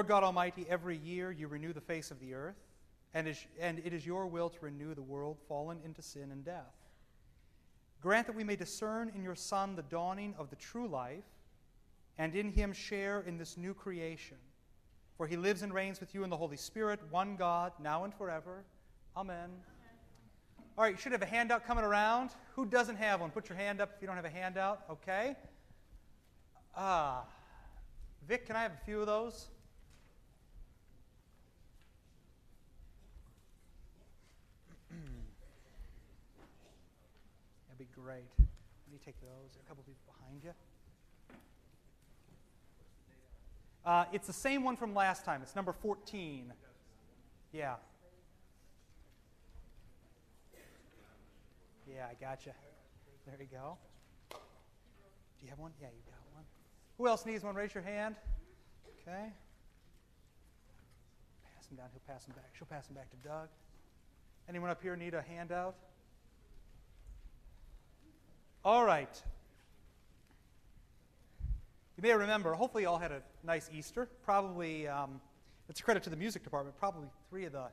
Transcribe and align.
Lord 0.00 0.08
God 0.08 0.24
Almighty, 0.24 0.64
every 0.66 0.96
year 0.96 1.30
you 1.30 1.46
renew 1.46 1.74
the 1.74 1.80
face 1.82 2.10
of 2.10 2.18
the 2.20 2.32
earth, 2.32 2.56
and, 3.12 3.28
is, 3.28 3.44
and 3.60 3.82
it 3.84 3.92
is 3.92 4.06
your 4.06 4.26
will 4.26 4.48
to 4.48 4.58
renew 4.62 4.94
the 4.94 5.02
world 5.02 5.36
fallen 5.46 5.78
into 5.84 6.00
sin 6.00 6.32
and 6.32 6.42
death. 6.42 6.72
Grant 8.00 8.26
that 8.26 8.34
we 8.34 8.42
may 8.42 8.56
discern 8.56 9.12
in 9.14 9.22
your 9.22 9.34
Son 9.34 9.76
the 9.76 9.82
dawning 9.82 10.34
of 10.38 10.48
the 10.48 10.56
true 10.56 10.88
life, 10.88 11.26
and 12.16 12.34
in 12.34 12.50
him 12.50 12.72
share 12.72 13.20
in 13.26 13.36
this 13.36 13.58
new 13.58 13.74
creation. 13.74 14.38
For 15.18 15.26
he 15.26 15.36
lives 15.36 15.60
and 15.60 15.74
reigns 15.74 16.00
with 16.00 16.14
you 16.14 16.24
in 16.24 16.30
the 16.30 16.36
Holy 16.38 16.56
Spirit, 16.56 16.98
one 17.10 17.36
God, 17.36 17.72
now 17.78 18.04
and 18.04 18.14
forever. 18.14 18.64
Amen. 19.14 19.50
All 20.78 20.84
right, 20.84 20.94
you 20.94 20.98
should 20.98 21.12
have 21.12 21.20
a 21.20 21.26
handout 21.26 21.66
coming 21.66 21.84
around. 21.84 22.30
Who 22.54 22.64
doesn't 22.64 22.96
have 22.96 23.20
one? 23.20 23.28
Put 23.28 23.50
your 23.50 23.58
hand 23.58 23.82
up 23.82 23.90
if 23.94 24.00
you 24.00 24.06
don't 24.06 24.16
have 24.16 24.24
a 24.24 24.30
handout. 24.30 24.80
Okay. 24.88 25.36
Ah, 26.74 27.20
uh, 27.20 27.24
Vic, 28.26 28.46
can 28.46 28.56
I 28.56 28.62
have 28.62 28.72
a 28.72 28.84
few 28.86 28.98
of 29.00 29.06
those? 29.06 29.50
Be 37.80 37.88
great. 37.94 38.28
Let 38.38 38.92
me 38.92 38.98
take 39.02 39.18
those. 39.22 39.52
There 39.54 39.60
are 39.60 39.64
a 39.64 39.68
couple 39.68 39.82
people 39.84 40.02
behind 40.18 40.44
you. 40.44 40.50
Uh, 43.86 44.04
it's 44.12 44.26
the 44.26 44.34
same 44.34 44.62
one 44.62 44.76
from 44.76 44.94
last 44.94 45.24
time. 45.24 45.40
It's 45.40 45.56
number 45.56 45.72
14. 45.72 46.52
Yeah. 47.52 47.76
Yeah, 51.88 52.06
I 52.10 52.14
gotcha. 52.20 52.50
There 53.26 53.36
you 53.40 53.46
go. 53.50 53.78
Do 54.28 54.36
you 55.42 55.48
have 55.48 55.58
one? 55.58 55.72
Yeah, 55.80 55.88
you 55.88 56.02
got 56.04 56.20
one. 56.34 56.44
Who 56.98 57.08
else 57.08 57.24
needs 57.24 57.42
one? 57.42 57.54
Raise 57.54 57.72
your 57.72 57.82
hand. 57.82 58.16
Okay. 59.08 59.32
Pass 61.54 61.66
them 61.68 61.78
down. 61.78 61.86
He'll 61.92 62.14
pass 62.14 62.26
them 62.26 62.34
back. 62.36 62.50
She'll 62.58 62.66
pass 62.66 62.88
them 62.88 62.96
back 62.96 63.08
to 63.08 63.16
Doug. 63.26 63.48
Anyone 64.50 64.68
up 64.68 64.82
here 64.82 64.96
need 64.96 65.14
a 65.14 65.22
handout? 65.22 65.76
All 68.62 68.84
right. 68.84 69.22
You 71.96 72.02
may 72.02 72.12
remember, 72.12 72.52
hopefully, 72.52 72.82
you 72.82 72.90
all 72.90 72.98
had 72.98 73.10
a 73.10 73.22
nice 73.42 73.70
Easter. 73.72 74.06
Probably, 74.22 74.86
um, 74.86 75.18
it's 75.70 75.80
a 75.80 75.82
credit 75.82 76.02
to 76.02 76.10
the 76.10 76.16
music 76.16 76.44
department, 76.44 76.76
probably 76.78 77.08
three 77.30 77.46
of 77.46 77.52
the, 77.52 77.64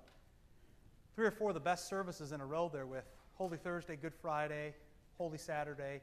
three 1.13 1.25
or 1.25 1.31
four 1.31 1.49
of 1.49 1.55
the 1.55 1.59
best 1.59 1.89
services 1.89 2.31
in 2.31 2.39
a 2.39 2.45
row 2.45 2.69
there 2.71 2.85
with 2.85 3.03
Holy 3.33 3.57
Thursday, 3.57 3.97
Good 3.97 4.13
Friday, 4.13 4.73
Holy 5.17 5.37
Saturday, 5.37 5.99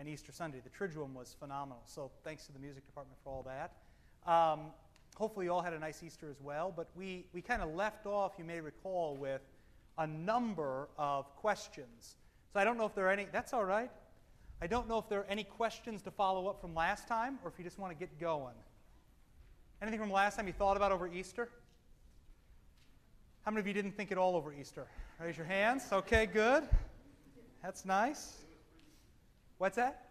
and 0.00 0.08
Easter 0.08 0.32
Sunday. 0.32 0.60
The 0.64 0.70
Triduum 0.70 1.14
was 1.14 1.36
phenomenal. 1.38 1.82
So 1.86 2.10
thanks 2.24 2.44
to 2.46 2.52
the 2.52 2.58
music 2.58 2.86
department 2.86 3.16
for 3.22 3.30
all 3.30 3.44
that. 3.44 3.70
Um, 4.28 4.72
hopefully, 5.14 5.46
you 5.46 5.52
all 5.52 5.62
had 5.62 5.74
a 5.74 5.78
nice 5.78 6.02
Easter 6.02 6.28
as 6.28 6.40
well. 6.40 6.72
But 6.76 6.88
we, 6.96 7.26
we 7.32 7.40
kind 7.40 7.62
of 7.62 7.72
left 7.72 8.04
off, 8.04 8.32
you 8.36 8.44
may 8.44 8.60
recall, 8.60 9.14
with 9.14 9.42
a 9.96 10.08
number 10.08 10.88
of 10.98 11.32
questions. 11.36 12.16
So 12.52 12.58
I 12.58 12.64
don't 12.64 12.76
know 12.76 12.86
if 12.86 12.96
there 12.96 13.06
are 13.06 13.12
any. 13.12 13.28
That's 13.30 13.52
all 13.52 13.64
right. 13.64 13.92
I 14.60 14.66
don't 14.66 14.88
know 14.88 14.98
if 14.98 15.08
there 15.08 15.20
are 15.20 15.26
any 15.28 15.44
questions 15.44 16.02
to 16.02 16.10
follow 16.10 16.46
up 16.46 16.60
from 16.60 16.74
last 16.74 17.06
time 17.08 17.38
or 17.44 17.50
if 17.50 17.58
you 17.58 17.64
just 17.64 17.78
want 17.78 17.92
to 17.92 17.98
get 17.98 18.18
going. 18.18 18.54
Anything 19.82 20.00
from 20.00 20.10
last 20.10 20.36
time 20.36 20.46
you 20.46 20.52
thought 20.52 20.76
about 20.76 20.92
over 20.92 21.06
Easter? 21.06 21.48
How 23.44 23.50
many 23.50 23.60
of 23.60 23.66
you 23.66 23.74
didn't 23.74 23.96
think 23.96 24.10
at 24.10 24.16
all 24.16 24.36
over 24.36 24.54
Easter? 24.54 24.86
Raise 25.20 25.36
your 25.36 25.46
hands. 25.46 25.84
Okay, 25.92 26.24
good. 26.26 26.64
That's 27.62 27.84
nice. 27.84 28.38
What's 29.58 29.76
that? 29.76 30.06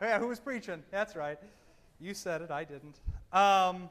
Oh, 0.00 0.06
yeah, 0.06 0.18
who 0.18 0.28
was 0.28 0.40
preaching? 0.40 0.82
That's 0.90 1.16
right. 1.16 1.38
You 2.00 2.12
said 2.12 2.42
it, 2.42 2.50
I 2.50 2.64
didn't. 2.64 3.00
Um, 3.32 3.88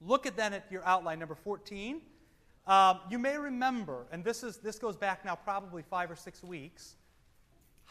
look 0.00 0.24
at 0.24 0.36
then 0.36 0.54
at 0.54 0.64
your 0.70 0.84
outline, 0.86 1.18
number 1.18 1.34
14. 1.34 2.00
Um, 2.66 3.00
you 3.10 3.18
may 3.18 3.36
remember, 3.36 4.06
and 4.12 4.24
this, 4.24 4.42
is, 4.42 4.58
this 4.58 4.78
goes 4.78 4.96
back 4.96 5.24
now 5.24 5.34
probably 5.34 5.82
five 5.82 6.10
or 6.10 6.16
six 6.16 6.42
weeks. 6.42 6.96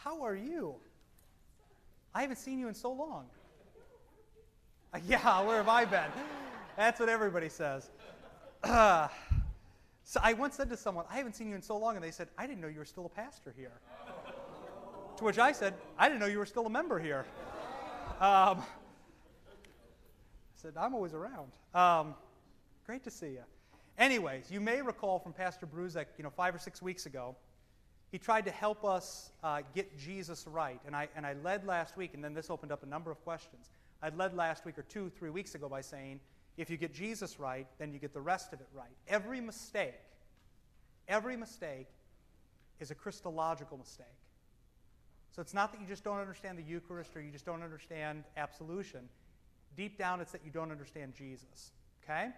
How 0.04 0.22
are 0.24 0.34
you? 0.34 0.76
I 2.14 2.22
haven't 2.22 2.38
seen 2.38 2.58
you 2.58 2.68
in 2.68 2.74
so 2.74 2.92
long. 2.92 3.26
Yeah, 5.06 5.42
where 5.42 5.58
have 5.58 5.68
I 5.68 5.84
been? 5.84 6.10
That's 6.76 6.98
what 6.98 7.08
everybody 7.08 7.48
says. 7.48 7.90
Uh, 8.64 9.06
so 10.04 10.18
I 10.20 10.32
once 10.32 10.56
said 10.56 10.68
to 10.70 10.76
someone, 10.76 11.04
I 11.08 11.16
haven't 11.16 11.36
seen 11.36 11.48
you 11.48 11.54
in 11.54 11.62
so 11.62 11.76
long, 11.76 11.94
and 11.94 12.04
they 12.04 12.10
said, 12.10 12.26
I 12.36 12.48
didn't 12.48 12.60
know 12.60 12.66
you 12.66 12.80
were 12.80 12.84
still 12.84 13.06
a 13.06 13.08
pastor 13.08 13.54
here. 13.56 13.70
to 15.16 15.22
which 15.22 15.38
I 15.38 15.52
said, 15.52 15.74
I 15.96 16.08
didn't 16.08 16.18
know 16.18 16.26
you 16.26 16.38
were 16.38 16.46
still 16.46 16.66
a 16.66 16.70
member 16.70 16.98
here. 16.98 17.24
Um, 18.20 18.58
I 18.58 18.64
said, 20.56 20.74
I'm 20.76 20.92
always 20.92 21.14
around. 21.14 21.52
Um, 21.74 22.14
great 22.84 23.02
to 23.04 23.10
see 23.10 23.28
you. 23.28 23.44
Anyways, 23.96 24.50
you 24.50 24.60
may 24.60 24.82
recall 24.82 25.18
from 25.18 25.32
Pastor 25.32 25.66
Bruzek, 25.66 26.04
you 26.18 26.24
know, 26.24 26.28
five 26.28 26.54
or 26.54 26.58
six 26.58 26.82
weeks 26.82 27.06
ago, 27.06 27.34
he 28.10 28.18
tried 28.18 28.44
to 28.46 28.50
help 28.50 28.84
us 28.84 29.30
uh, 29.42 29.62
get 29.74 29.96
Jesus 29.98 30.46
right. 30.46 30.80
And 30.86 30.96
I, 30.96 31.08
and 31.14 31.24
I 31.24 31.34
led 31.44 31.64
last 31.64 31.96
week, 31.96 32.14
and 32.14 32.24
then 32.24 32.34
this 32.34 32.50
opened 32.50 32.72
up 32.72 32.82
a 32.82 32.86
number 32.86 33.10
of 33.10 33.22
questions. 33.22 33.70
I 34.02 34.08
led 34.08 34.34
last 34.34 34.64
week 34.64 34.78
or 34.78 34.82
two, 34.82 35.10
three 35.10 35.30
weeks 35.30 35.54
ago 35.54 35.68
by 35.68 35.80
saying, 35.80 36.20
if 36.56 36.68
you 36.70 36.76
get 36.76 36.92
Jesus 36.92 37.38
right, 37.38 37.66
then 37.78 37.92
you 37.92 37.98
get 37.98 38.12
the 38.12 38.20
rest 38.20 38.52
of 38.52 38.60
it 38.60 38.68
right. 38.74 38.90
Every 39.08 39.40
mistake, 39.40 40.00
every 41.08 41.36
mistake 41.36 41.86
is 42.80 42.90
a 42.90 42.94
Christological 42.94 43.78
mistake. 43.78 44.06
So 45.30 45.40
it's 45.40 45.54
not 45.54 45.70
that 45.72 45.80
you 45.80 45.86
just 45.86 46.02
don't 46.02 46.18
understand 46.18 46.58
the 46.58 46.62
Eucharist 46.62 47.16
or 47.16 47.22
you 47.22 47.30
just 47.30 47.46
don't 47.46 47.62
understand 47.62 48.24
absolution. 48.36 49.08
Deep 49.76 49.96
down, 49.96 50.20
it's 50.20 50.32
that 50.32 50.44
you 50.44 50.50
don't 50.50 50.72
understand 50.72 51.14
Jesus. 51.14 51.70
Okay? 52.02 52.30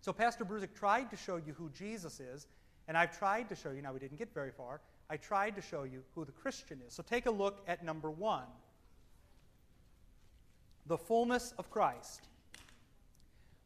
So 0.00 0.12
Pastor 0.12 0.44
Bruzik 0.44 0.74
tried 0.74 1.10
to 1.10 1.16
show 1.16 1.36
you 1.36 1.52
who 1.52 1.70
Jesus 1.70 2.18
is, 2.18 2.48
and 2.90 2.98
I've 2.98 3.16
tried 3.16 3.48
to 3.50 3.54
show 3.54 3.70
you, 3.70 3.82
now 3.82 3.92
we 3.92 4.00
didn't 4.00 4.18
get 4.18 4.34
very 4.34 4.50
far, 4.50 4.80
I 5.08 5.16
tried 5.16 5.54
to 5.54 5.62
show 5.62 5.84
you 5.84 6.02
who 6.16 6.24
the 6.24 6.32
Christian 6.32 6.80
is. 6.84 6.92
So 6.92 7.04
take 7.04 7.26
a 7.26 7.30
look 7.30 7.62
at 7.68 7.84
number 7.84 8.10
one 8.10 8.48
the 10.86 10.98
fullness 10.98 11.54
of 11.56 11.70
Christ. 11.70 12.26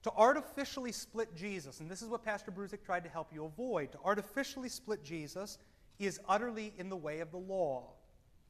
To 0.02 0.12
artificially 0.14 0.92
split 0.92 1.34
Jesus, 1.34 1.80
and 1.80 1.90
this 1.90 2.02
is 2.02 2.10
what 2.10 2.22
Pastor 2.22 2.52
Bruzik 2.52 2.84
tried 2.84 3.02
to 3.04 3.08
help 3.08 3.28
you 3.32 3.46
avoid, 3.46 3.92
to 3.92 3.98
artificially 4.04 4.68
split 4.68 5.02
Jesus 5.02 5.56
is 5.98 6.20
utterly 6.28 6.74
in 6.76 6.90
the 6.90 6.96
way 6.96 7.20
of 7.20 7.30
the 7.30 7.38
law. 7.38 7.92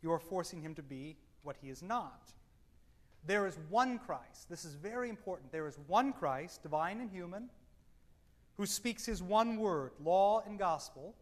You 0.03 0.11
are 0.11 0.19
forcing 0.19 0.61
him 0.61 0.75
to 0.75 0.83
be 0.83 1.17
what 1.45 1.55
he 1.63 1.71
is 1.71 1.85
not. 1.85 2.33
There 3.25 3.47
is 3.47 3.61
one 3.71 4.01
Christ. 4.01 4.51
This 4.51 4.65
is 4.65 4.75
very 4.75 5.09
important. 5.09 5.53
There 5.53 5.69
is 5.69 5.79
one 5.87 6.13
Christ, 6.13 6.65
divine 6.65 7.01
and 7.01 7.13
human, 7.13 7.49
who 8.57 8.67
speaks 8.67 9.05
his 9.05 9.23
one 9.23 9.57
word, 9.57 9.93
law 10.03 10.43
and 10.47 10.59
gospel, 10.59 11.15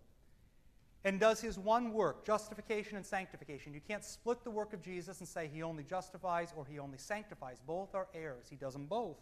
and 1.05 1.19
does 1.19 1.41
his 1.41 1.59
one 1.59 1.93
work, 1.93 2.25
justification 2.25 2.97
and 2.97 3.05
sanctification. 3.05 3.75
You 3.75 3.81
can't 3.81 4.05
split 4.05 4.45
the 4.45 4.51
work 4.51 4.73
of 4.73 4.83
Jesus 4.83 5.19
and 5.19 5.29
say 5.29 5.51
he 5.53 5.63
only 5.63 5.83
justifies 5.83 6.53
or 6.57 6.65
he 6.65 6.79
only 6.79 6.99
sanctifies. 6.99 7.61
Both 7.67 7.95
are 7.95 8.07
errors. 8.15 8.47
He 8.49 8.57
does 8.57 8.75
them 8.75 8.87
both 8.87 9.17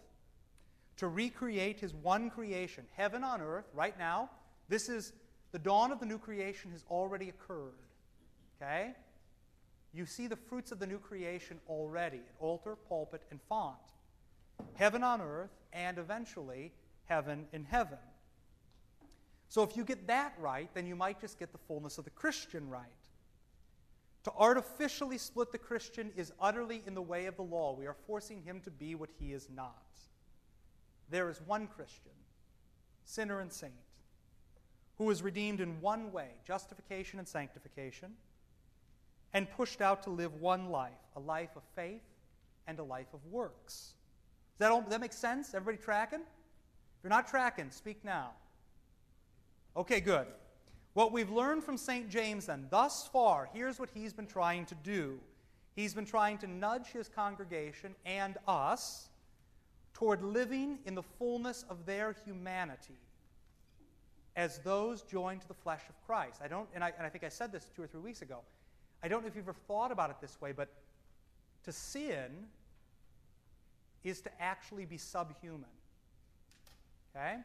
to 1.01 1.09
recreate 1.09 1.81
his 1.81 1.95
one 1.95 2.29
creation, 2.29 2.85
heaven 2.95 3.25
on 3.25 3.41
earth, 3.41 3.65
right 3.73 3.99
now. 3.99 4.29
This 4.69 4.91
is 4.91 5.15
the 5.51 5.59
dawn 5.59 5.93
of 5.93 5.99
the 5.99 6.05
new 6.05 6.19
creation 6.19 6.71
has 6.73 6.85
already 6.91 7.31
occurred. 7.31 7.79
Okay? 8.61 8.91
You 9.95 10.05
see 10.05 10.27
the 10.27 10.37
fruits 10.37 10.73
of 10.73 10.79
the 10.79 10.87
new 10.87 10.99
creation 10.99 11.59
already 11.71 12.19
at 12.19 12.35
altar, 12.39 12.77
pulpit, 12.77 13.23
and 13.31 13.41
font. 13.49 13.79
Heaven 14.75 15.03
on 15.03 15.23
earth, 15.23 15.51
and 15.73 15.97
eventually 15.97 16.71
heaven 17.11 17.45
in 17.53 17.65
heaven. 17.65 17.99
So 19.49 19.65
if 19.65 19.77
you 19.77 19.85
get 19.85 20.07
that 20.07 20.33
right, 20.39 20.71
then 20.75 20.87
you 20.87 20.95
might 20.95 21.21
just 21.21 21.39
get 21.39 21.51
the 21.53 21.59
fullness 21.59 21.99
of 21.99 22.05
the 22.05 22.11
Christian 22.11 22.71
right. 22.71 22.85
To 24.25 24.33
artificially 24.39 25.19
split 25.19 25.51
the 25.51 25.59
Christian 25.59 26.13
is 26.17 26.33
utterly 26.41 26.83
in 26.87 26.95
the 26.95 27.03
way 27.03 27.27
of 27.27 27.37
the 27.37 27.43
law. 27.43 27.75
We 27.77 27.87
are 27.87 27.97
forcing 28.07 28.43
him 28.43 28.61
to 28.61 28.71
be 28.71 28.95
what 28.95 29.11
he 29.19 29.33
is 29.33 29.49
not. 29.55 29.75
There 31.11 31.29
is 31.29 31.41
one 31.45 31.67
Christian, 31.67 32.13
sinner 33.05 33.41
and 33.41 33.53
saint, 33.53 33.73
who 34.99 35.11
is 35.11 35.21
redeemed 35.23 35.61
in 35.61 35.81
one 35.81 36.13
way 36.13 36.29
justification 36.47 37.19
and 37.19 37.27
sanctification, 37.27 38.13
and 39.33 39.51
pushed 39.51 39.81
out 39.81 40.05
to 40.05 40.11
live 40.11 40.41
one 40.41 40.71
life 40.71 40.93
a 41.17 41.21
life 41.21 41.57
of 41.57 41.63
faith 41.75 42.03
and 42.69 42.79
a 42.79 42.85
life 42.85 43.13
of 43.13 43.25
works. 43.27 43.95
Does 44.59 44.69
that, 44.69 44.71
all, 44.71 44.83
that 44.83 45.01
make 45.01 45.13
sense? 45.13 45.55
Everybody 45.55 45.83
tracking? 45.83 46.21
If 47.01 47.05
you're 47.05 47.09
not 47.09 47.29
tracking, 47.29 47.71
speak 47.71 48.05
now. 48.05 48.33
Okay, 49.75 50.01
good. 50.01 50.27
What 50.93 51.13
we've 51.13 51.31
learned 51.31 51.65
from 51.65 51.79
St. 51.79 52.11
James 52.11 52.45
then, 52.45 52.67
thus 52.69 53.09
far, 53.11 53.49
here's 53.55 53.79
what 53.79 53.89
he's 53.95 54.13
been 54.13 54.27
trying 54.27 54.67
to 54.67 54.75
do. 54.83 55.19
He's 55.75 55.95
been 55.95 56.05
trying 56.05 56.37
to 56.39 56.47
nudge 56.47 56.89
his 56.89 57.09
congregation 57.09 57.95
and 58.05 58.37
us 58.47 59.09
toward 59.95 60.23
living 60.23 60.79
in 60.85 60.95
the 60.95 61.03
fullness 61.03 61.65
of 61.71 61.87
their 61.87 62.15
humanity 62.27 62.99
as 64.37 64.59
those 64.59 65.01
joined 65.01 65.41
to 65.41 65.49
the 65.49 65.55
flesh 65.55 65.81
of 65.89 65.95
Christ. 66.07 66.41
I 66.45 66.49
don't, 66.49 66.69
and 66.75 66.85
I, 66.85 66.93
and 66.99 67.07
I 67.07 67.09
think 67.09 67.25
I 67.25 67.31
said 67.31 67.51
this 67.51 67.71
two 67.75 67.83
or 67.83 67.87
three 67.87 68.03
weeks 68.03 68.21
ago. 68.21 68.41
I 69.03 69.09
don't 69.09 69.23
know 69.23 69.29
if 69.29 69.37
you've 69.37 69.49
ever 69.49 69.57
thought 69.67 69.91
about 69.91 70.11
it 70.11 70.17
this 70.21 70.39
way, 70.39 70.53
but 70.53 70.69
to 71.65 71.73
sin 71.73 72.47
is 74.05 74.21
to 74.21 74.31
actually 74.39 74.85
be 74.85 74.99
subhuman. 74.99 75.65
Okay? 77.15 77.37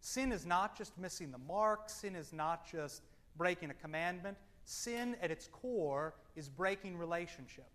Sin 0.00 0.32
is 0.32 0.46
not 0.46 0.76
just 0.76 0.96
missing 0.98 1.30
the 1.30 1.38
mark, 1.38 1.90
sin 1.90 2.16
is 2.16 2.32
not 2.32 2.70
just 2.70 3.02
breaking 3.36 3.70
a 3.70 3.74
commandment. 3.74 4.36
Sin 4.64 5.16
at 5.20 5.30
its 5.30 5.48
core 5.48 6.14
is 6.36 6.48
breaking 6.48 6.96
relationship. 6.96 7.66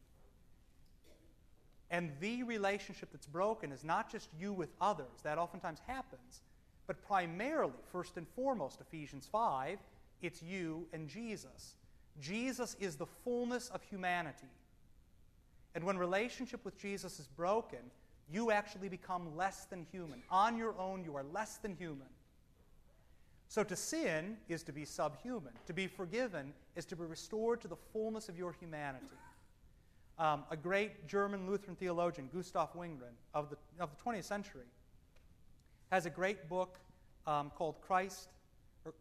And 1.92 2.12
the 2.20 2.44
relationship 2.44 3.10
that's 3.12 3.28
broken 3.28 3.72
is 3.72 3.84
not 3.84 4.12
just 4.12 4.30
you 4.40 4.54
with 4.54 4.70
others, 4.82 5.22
that 5.24 5.38
oftentimes 5.38 5.80
happens, 5.86 6.42
but 6.88 7.06
primarily, 7.06 7.74
first 7.92 8.18
and 8.18 8.28
foremost, 8.36 8.82
Ephesians 8.82 9.28
5, 9.32 9.78
it's 10.22 10.42
you 10.42 10.88
and 10.94 11.08
Jesus. 11.08 11.76
Jesus 12.20 12.76
is 12.80 12.96
the 12.96 13.06
fullness 13.06 13.70
of 13.70 13.84
humanity. 13.84 14.48
And 15.76 15.84
when 15.84 15.98
relationship 15.98 16.64
with 16.64 16.78
Jesus 16.78 17.20
is 17.20 17.28
broken, 17.28 17.80
you 18.32 18.52
actually 18.52 18.90
become 18.90 19.36
less 19.36 19.66
than 19.66 19.86
human. 19.92 20.22
On 20.30 20.58
your 20.58 20.78
own, 20.80 21.04
you 21.04 21.16
are 21.16 21.24
less 21.24 21.58
than 21.58 21.76
human. 21.76 22.08
So 23.48 23.64
to 23.64 23.76
sin 23.76 24.38
is 24.50 24.64
to 24.64 24.72
be 24.72 24.86
subhuman. 24.86 25.54
To 25.68 25.74
be 25.74 25.88
forgiven 25.88 26.54
is 26.76 26.86
to 26.86 26.96
be 26.96 27.04
restored 27.04 27.62
to 27.62 27.68
the 27.68 27.76
fullness 27.94 28.28
of 28.28 28.38
your 28.38 28.54
humanity. 28.54 29.06
Um, 30.18 30.44
a 30.50 30.58
great 30.58 31.08
German 31.08 31.48
Lutheran 31.48 31.76
theologian, 31.76 32.30
Gustav 32.34 32.74
Wingren, 32.74 33.14
of 33.34 33.50
the, 33.50 33.58
of 33.80 33.90
the 33.96 34.04
20th 34.04 34.24
century, 34.24 34.66
has 35.92 36.06
a 36.06 36.10
great 36.10 36.50
book 36.50 36.80
um, 37.28 37.52
called 37.56 37.82
Christ, 37.82 38.30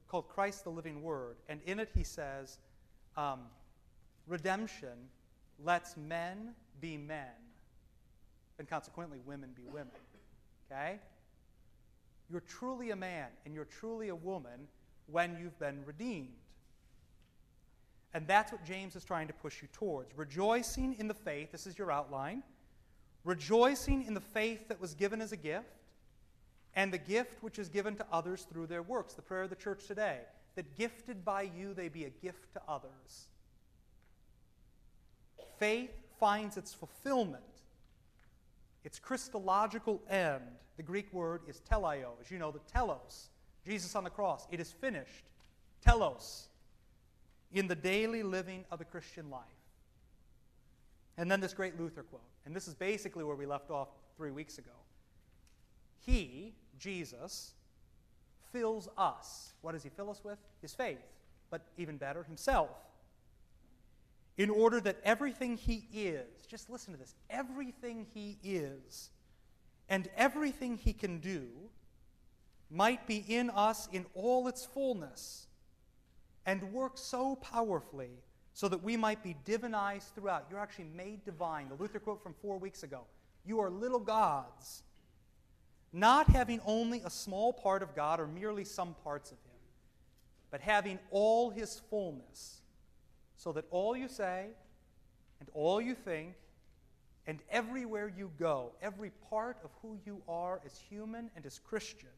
called 0.09 0.29
Christ 0.29 0.65
the 0.65 0.71
Living 0.71 1.03
Word. 1.03 1.37
And 1.49 1.61
in 1.67 1.79
it 1.79 1.91
he 1.95 2.05
says, 2.05 2.59
um, 3.17 3.41
redemption 4.27 5.09
lets 5.63 5.97
men 5.97 6.55
be 6.81 6.97
men, 6.97 7.31
and 8.59 8.69
consequently, 8.69 9.19
women 9.25 9.51
be 9.57 9.65
women. 9.67 9.93
Okay? 10.71 10.99
You're 12.31 12.43
truly 12.43 12.91
a 12.91 12.97
man 12.97 13.29
and 13.45 13.55
you're 13.55 13.65
truly 13.67 14.09
a 14.09 14.15
woman 14.15 14.69
when 15.07 15.37
you've 15.41 15.59
been 15.59 15.85
redeemed. 15.85 16.29
And 18.15 18.27
that's 18.29 18.53
what 18.53 18.65
James 18.65 18.95
is 18.95 19.05
trying 19.05 19.27
to 19.27 19.35
push 19.35 19.61
you 19.61 19.69
towards. 19.73 20.17
Rejoicing 20.17 20.95
in 20.99 21.09
the 21.09 21.15
faith, 21.15 21.51
this 21.51 21.67
is 21.67 21.77
your 21.77 21.91
outline. 21.91 22.43
Rejoicing 23.25 24.05
in 24.05 24.15
the 24.15 24.21
faith 24.21 24.69
that 24.69 24.81
was 24.81 24.95
given 24.95 25.21
as 25.21 25.33
a 25.33 25.37
gift, 25.37 25.67
and 26.77 26.93
the 26.93 26.99
gift 26.99 27.43
which 27.43 27.59
is 27.59 27.69
given 27.69 27.97
to 27.97 28.07
others 28.13 28.47
through 28.51 28.67
their 28.67 28.83
works. 28.83 29.15
The 29.15 29.23
prayer 29.23 29.43
of 29.43 29.51
the 29.51 29.57
church 29.57 29.87
today 29.87 30.21
that 30.55 30.77
gifted 30.77 31.25
by 31.25 31.43
you 31.43 31.75
they 31.75 31.89
be 31.89 32.05
a 32.05 32.11
gift 32.11 32.53
to 32.55 32.63
others. 32.69 33.29
Faith 35.59 35.91
finds 36.21 36.57
its 36.57 36.73
fulfillment, 36.73 37.43
its 38.85 38.99
Christological 38.99 40.03
end. 40.09 40.43
The 40.77 40.83
Greek 40.83 41.13
word 41.13 41.43
is 41.49 41.61
teleio. 41.69 42.11
As 42.21 42.31
you 42.31 42.39
know, 42.39 42.51
the 42.51 42.61
telos, 42.73 43.31
Jesus 43.65 43.95
on 43.97 44.05
the 44.05 44.11
cross. 44.11 44.47
It 44.51 44.61
is 44.61 44.71
finished. 44.71 45.25
Telos. 45.83 46.49
In 47.53 47.67
the 47.67 47.75
daily 47.75 48.23
living 48.23 48.65
of 48.71 48.79
the 48.79 48.85
Christian 48.85 49.31
life. 49.31 49.43
And 51.17 51.31
then 51.31 51.41
this 51.41 51.55
great 51.55 51.79
Luther 51.81 52.03
quote. 52.03 52.23
And 52.45 52.55
this 52.55 52.69
is 52.69 52.75
basically 52.75 53.25
where 53.25 53.37
we 53.37 53.47
left 53.47 53.71
off 53.71 53.89
three 54.17 54.33
weeks 54.33 54.59
ago. 54.59 54.73
He, 56.05 56.55
Jesus, 56.79 57.53
fills 58.53 58.89
us. 58.99 59.55
What 59.63 59.73
does 59.73 59.83
he 59.83 59.89
fill 59.89 60.11
us 60.11 60.23
with? 60.23 60.39
His 60.61 60.75
faith, 60.75 60.99
but 61.51 61.63
even 61.79 61.97
better, 61.97 62.23
himself 62.25 62.71
in 64.37 64.51
order 64.51 64.81
that 64.81 64.99
everything 65.05 65.57
he 65.57 65.87
is, 65.93 66.47
just 66.49 66.69
listen 66.69 66.93
to 66.93 66.99
this, 66.99 67.15
everything 67.31 68.07
he 68.15 68.39
is 68.43 69.11
and 69.89 70.09
everything 70.17 70.77
he 70.77 70.93
can 70.93 71.21
do 71.21 71.47
might 72.71 73.07
be 73.07 73.25
in 73.29 73.51
us 73.51 73.89
in 73.93 74.07
all 74.15 74.49
its 74.49 74.65
fullness 74.65 75.47
and 76.47 76.73
work 76.73 76.99
so 76.99 77.37
powerfully 77.37 78.11
so 78.53 78.69
that 78.69 78.83
we 78.83 78.97
might 78.97 79.23
be 79.23 79.37
divinized 79.45 80.15
throughout. 80.15 80.47
You're 80.51 80.61
actually 80.61 80.89
made 80.97 81.25
divine. 81.25 81.69
The 81.69 81.75
Luther 81.75 81.99
quote 81.99 82.23
from 82.23 82.35
four 82.41 82.59
weeks 82.59 82.83
ago. 82.83 83.03
You 83.45 83.61
are 83.61 83.71
little 83.71 84.01
gods, 84.01 84.83
not 85.93 86.29
having 86.29 86.61
only 86.65 87.03
a 87.05 87.11
small 87.11 87.53
part 87.53 87.83
of 87.83 87.95
God 87.95 88.21
or 88.21 88.27
merely 88.27 88.65
some 88.65 88.95
parts 89.05 89.31
of 89.31 89.39
Him, 89.39 89.59
but 90.51 90.61
having 90.61 90.99
all 91.11 91.51
His 91.51 91.81
fullness 91.91 92.63
so 93.37 93.53
that 93.53 93.65
all 93.71 93.97
you 93.97 94.09
say 94.09 94.47
and 95.41 95.49
all 95.55 95.81
you 95.81 95.95
think 95.95 96.35
and 97.27 97.41
everywhere 97.51 98.13
you 98.15 98.31
go, 98.39 98.73
every 98.83 99.11
part 99.31 99.57
of 99.65 99.71
who 99.83 99.99
you 100.05 100.23
are 100.29 100.61
as 100.65 100.79
human 100.79 101.31
and 101.37 101.47
as 101.47 101.59
Christian, 101.59 102.09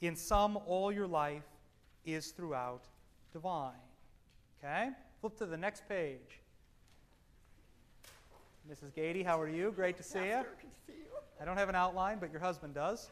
in 0.00 0.16
sum, 0.16 0.58
all 0.66 0.92
your 0.92 1.06
life 1.06 1.42
is 2.06 2.30
throughout 2.30 2.84
divine. 3.32 3.72
Okay? 4.58 4.90
Flip 5.20 5.36
to 5.38 5.46
the 5.46 5.56
next 5.56 5.88
page. 5.88 6.40
Mrs. 8.70 8.92
Gady, 8.92 9.24
how 9.24 9.40
are 9.40 9.48
you? 9.48 9.72
Great 9.74 9.96
to 9.96 10.02
see 10.02 10.18
you. 10.18 10.44
I 11.40 11.44
don't 11.44 11.56
have 11.56 11.68
an 11.68 11.74
outline, 11.74 12.18
but 12.18 12.30
your 12.30 12.40
husband 12.40 12.74
does. 12.74 13.10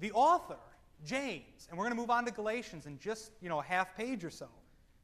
The 0.00 0.12
author 0.12 0.56
James. 1.04 1.66
And 1.68 1.78
we're 1.78 1.84
going 1.84 1.96
to 1.96 2.00
move 2.00 2.10
on 2.10 2.24
to 2.24 2.30
Galatians 2.30 2.86
in 2.86 2.98
just, 2.98 3.32
you 3.40 3.48
know, 3.48 3.60
a 3.60 3.64
half 3.64 3.96
page 3.96 4.24
or 4.24 4.30
so. 4.30 4.48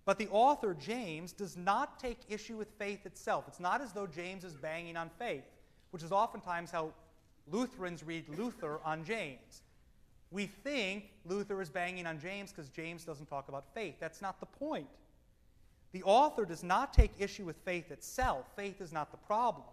But 0.05 0.19
the 0.19 0.29
author, 0.29 0.75
James, 0.75 1.32
does 1.32 1.56
not 1.56 1.99
take 1.99 2.19
issue 2.29 2.56
with 2.56 2.69
faith 2.79 3.06
itself. 3.06 3.44
It's 3.49 3.61
not 3.61 3.81
as 3.81 3.93
though 3.93 4.06
James 4.06 4.44
is 4.44 4.55
banging 4.55 4.96
on 4.96 5.11
faith, 5.19 5.44
which 5.91 6.02
is 6.02 6.12
oftentimes 6.12 6.70
how 6.70 6.93
Lutherans 7.50 8.02
read 8.05 8.29
Luther 8.29 8.81
on 8.85 9.05
James. 9.05 9.62
We 10.31 10.46
think 10.46 11.11
Luther 11.25 11.61
is 11.62 11.70
banging 11.70 12.06
on 12.06 12.19
James 12.19 12.50
because 12.50 12.69
James 12.69 13.05
doesn't 13.05 13.26
talk 13.26 13.49
about 13.49 13.64
faith. 13.73 13.94
That's 14.00 14.20
not 14.20 14.41
the 14.41 14.46
point. 14.46 14.88
The 15.93 16.02
author 16.02 16.44
does 16.44 16.64
not 16.64 16.93
take 16.93 17.12
issue 17.19 17.44
with 17.44 17.56
faith 17.64 17.93
itself. 17.93 18.46
Faith 18.56 18.81
is 18.81 18.93
not 18.93 19.11
the 19.11 19.17
problem. 19.17 19.64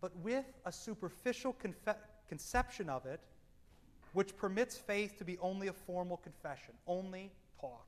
But 0.00 0.16
with 0.18 0.44
a 0.64 0.70
superficial 0.70 1.54
confe- 1.54 1.96
conception 2.28 2.88
of 2.88 3.04
it 3.04 3.20
which 4.12 4.36
permits 4.36 4.76
faith 4.76 5.18
to 5.18 5.24
be 5.24 5.38
only 5.38 5.68
a 5.68 5.72
formal 5.72 6.16
confession, 6.16 6.74
only 6.86 7.30
talk. 7.60 7.86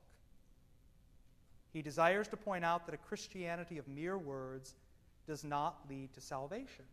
He 1.73 1.81
desires 1.81 2.27
to 2.29 2.37
point 2.37 2.65
out 2.65 2.85
that 2.85 2.95
a 2.95 2.97
Christianity 2.97 3.77
of 3.77 3.87
mere 3.87 4.17
words 4.17 4.75
does 5.27 5.43
not 5.43 5.79
lead 5.89 6.13
to 6.13 6.21
salvation. 6.21 6.85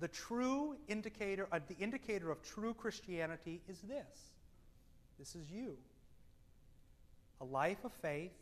The 0.00 0.08
true 0.08 0.76
indicator, 0.88 1.46
uh, 1.52 1.60
the 1.68 1.76
indicator 1.76 2.30
of 2.30 2.42
true 2.42 2.74
Christianity 2.74 3.60
is 3.68 3.78
this. 3.80 4.32
This 5.18 5.36
is 5.36 5.50
you. 5.50 5.76
A 7.40 7.44
life 7.44 7.84
of 7.84 7.92
faith 7.92 8.32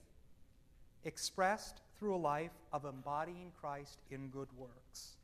expressed 1.04 1.82
through 1.98 2.14
a 2.14 2.16
life 2.16 2.52
of 2.72 2.84
embodying 2.84 3.52
Christ 3.60 3.98
in 4.10 4.28
good 4.28 4.48
works. 4.56 5.16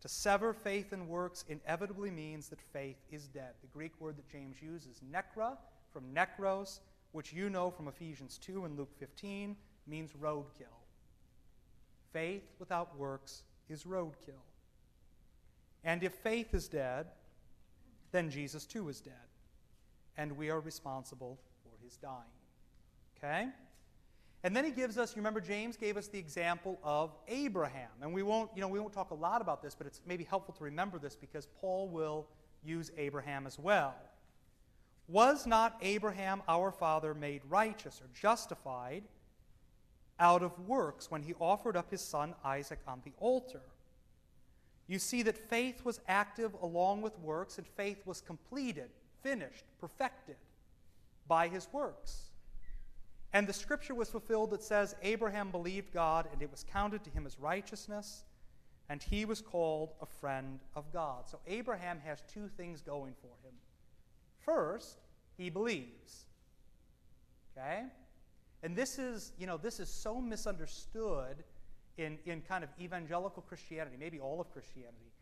To 0.00 0.08
sever 0.08 0.54
faith 0.54 0.92
and 0.92 1.08
works 1.08 1.44
inevitably 1.48 2.10
means 2.10 2.48
that 2.48 2.60
faith 2.72 2.96
is 3.10 3.28
dead. 3.28 3.52
The 3.60 3.68
Greek 3.68 3.92
word 4.00 4.16
that 4.16 4.30
James 4.30 4.56
uses, 4.62 5.00
nekra, 5.12 5.56
from 5.92 6.04
nekros, 6.14 6.80
which 7.12 7.32
you 7.32 7.50
know 7.50 7.70
from 7.70 7.88
Ephesians 7.88 8.38
2 8.38 8.64
and 8.64 8.78
Luke 8.78 8.92
15, 8.98 9.56
means 9.86 10.12
roadkill. 10.12 10.80
Faith 12.12 12.44
without 12.58 12.96
works 12.96 13.42
is 13.68 13.84
roadkill. 13.84 14.44
And 15.84 16.02
if 16.02 16.12
faith 16.14 16.54
is 16.54 16.68
dead, 16.68 17.06
then 18.12 18.30
Jesus 18.30 18.66
too 18.66 18.88
is 18.88 19.00
dead. 19.00 19.14
And 20.16 20.36
we 20.36 20.50
are 20.50 20.60
responsible 20.60 21.38
for 21.62 21.70
his 21.84 21.96
dying. 21.96 22.14
Okay? 23.18 23.48
And 24.42 24.56
then 24.56 24.64
he 24.64 24.70
gives 24.70 24.96
us, 24.96 25.14
you 25.14 25.20
remember 25.20 25.40
James 25.40 25.76
gave 25.76 25.96
us 25.98 26.08
the 26.08 26.18
example 26.18 26.78
of 26.82 27.14
Abraham. 27.28 27.90
And 28.00 28.12
we 28.12 28.22
won't, 28.22 28.50
you 28.54 28.62
know, 28.62 28.68
we 28.68 28.80
won't 28.80 28.94
talk 28.94 29.10
a 29.10 29.14
lot 29.14 29.42
about 29.42 29.62
this, 29.62 29.74
but 29.74 29.86
it's 29.86 30.00
maybe 30.06 30.24
helpful 30.24 30.54
to 30.54 30.64
remember 30.64 30.98
this 30.98 31.14
because 31.14 31.46
Paul 31.60 31.88
will 31.88 32.26
use 32.64 32.90
Abraham 32.96 33.46
as 33.46 33.58
well. 33.58 33.94
Was 35.08 35.46
not 35.46 35.76
Abraham 35.82 36.42
our 36.48 36.70
father 36.70 37.14
made 37.14 37.42
righteous 37.48 38.00
or 38.00 38.08
justified 38.18 39.02
out 40.18 40.42
of 40.42 40.58
works 40.68 41.10
when 41.10 41.22
he 41.22 41.34
offered 41.40 41.76
up 41.76 41.90
his 41.90 42.00
son 42.00 42.34
Isaac 42.44 42.78
on 42.86 43.02
the 43.04 43.12
altar? 43.18 43.60
You 44.86 44.98
see 44.98 45.22
that 45.24 45.36
faith 45.36 45.84
was 45.84 46.00
active 46.08 46.54
along 46.62 47.02
with 47.02 47.18
works, 47.18 47.58
and 47.58 47.66
faith 47.66 48.06
was 48.06 48.20
completed, 48.20 48.90
finished, 49.22 49.64
perfected 49.80 50.36
by 51.28 51.48
his 51.48 51.68
works. 51.72 52.29
And 53.32 53.46
the 53.46 53.52
scripture 53.52 53.94
was 53.94 54.10
fulfilled 54.10 54.50
that 54.50 54.62
says, 54.62 54.96
Abraham 55.02 55.50
believed 55.50 55.92
God, 55.92 56.28
and 56.32 56.42
it 56.42 56.50
was 56.50 56.64
counted 56.72 57.04
to 57.04 57.10
him 57.10 57.26
as 57.26 57.38
righteousness, 57.38 58.24
and 58.88 59.02
he 59.02 59.24
was 59.24 59.40
called 59.40 59.92
a 60.02 60.06
friend 60.06 60.58
of 60.74 60.92
God. 60.92 61.28
So 61.28 61.38
Abraham 61.46 62.00
has 62.04 62.22
two 62.32 62.48
things 62.56 62.82
going 62.82 63.14
for 63.20 63.28
him. 63.46 63.54
First, 64.44 64.98
he 65.36 65.48
believes. 65.48 66.24
Okay? 67.56 67.84
And 68.62 68.74
this 68.74 68.98
is, 68.98 69.32
you 69.38 69.46
know, 69.46 69.56
this 69.56 69.78
is 69.78 69.88
so 69.88 70.20
misunderstood 70.20 71.44
in, 71.98 72.18
in 72.26 72.40
kind 72.42 72.64
of 72.64 72.70
evangelical 72.80 73.42
Christianity, 73.42 73.96
maybe 73.98 74.18
all 74.18 74.40
of 74.40 74.50
Christianity, 74.52 75.12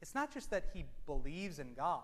it's 0.00 0.14
not 0.14 0.32
just 0.32 0.50
that 0.50 0.64
he 0.72 0.84
believes 1.06 1.58
in 1.58 1.74
God, 1.74 2.02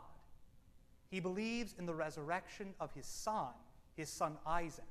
he 1.10 1.20
believes 1.20 1.74
in 1.78 1.86
the 1.86 1.94
resurrection 1.94 2.74
of 2.80 2.92
his 2.92 3.06
son, 3.06 3.52
his 3.96 4.08
son 4.08 4.36
Isaac. 4.46 4.84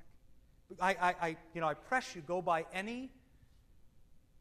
I, 0.79 0.91
I, 0.91 1.15
I 1.21 1.37
you 1.53 1.61
know, 1.61 1.67
I 1.67 1.73
press 1.73 2.15
you, 2.15 2.21
go 2.21 2.41
by 2.41 2.65
any, 2.73 3.09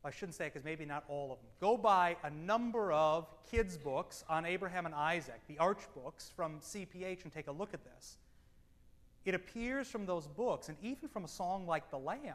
I 0.04 0.10
shouldn't 0.10 0.34
say 0.34 0.46
because 0.46 0.64
maybe 0.64 0.84
not 0.84 1.04
all 1.08 1.32
of 1.32 1.38
them, 1.38 1.48
go 1.60 1.76
by 1.76 2.16
a 2.24 2.30
number 2.30 2.92
of 2.92 3.28
kids' 3.50 3.76
books 3.76 4.24
on 4.28 4.44
Abraham 4.44 4.86
and 4.86 4.94
Isaac, 4.94 5.40
the 5.46 5.58
arch 5.58 5.82
books 5.94 6.32
from 6.34 6.58
CPH, 6.60 7.22
and 7.22 7.32
take 7.32 7.46
a 7.46 7.52
look 7.52 7.72
at 7.72 7.84
this. 7.84 8.16
It 9.24 9.34
appears 9.34 9.88
from 9.88 10.04
those 10.04 10.26
books, 10.26 10.68
and 10.68 10.76
even 10.82 11.08
from 11.08 11.24
a 11.24 11.28
song 11.28 11.66
like 11.66 11.90
The 11.90 11.98
Lamb, 11.98 12.34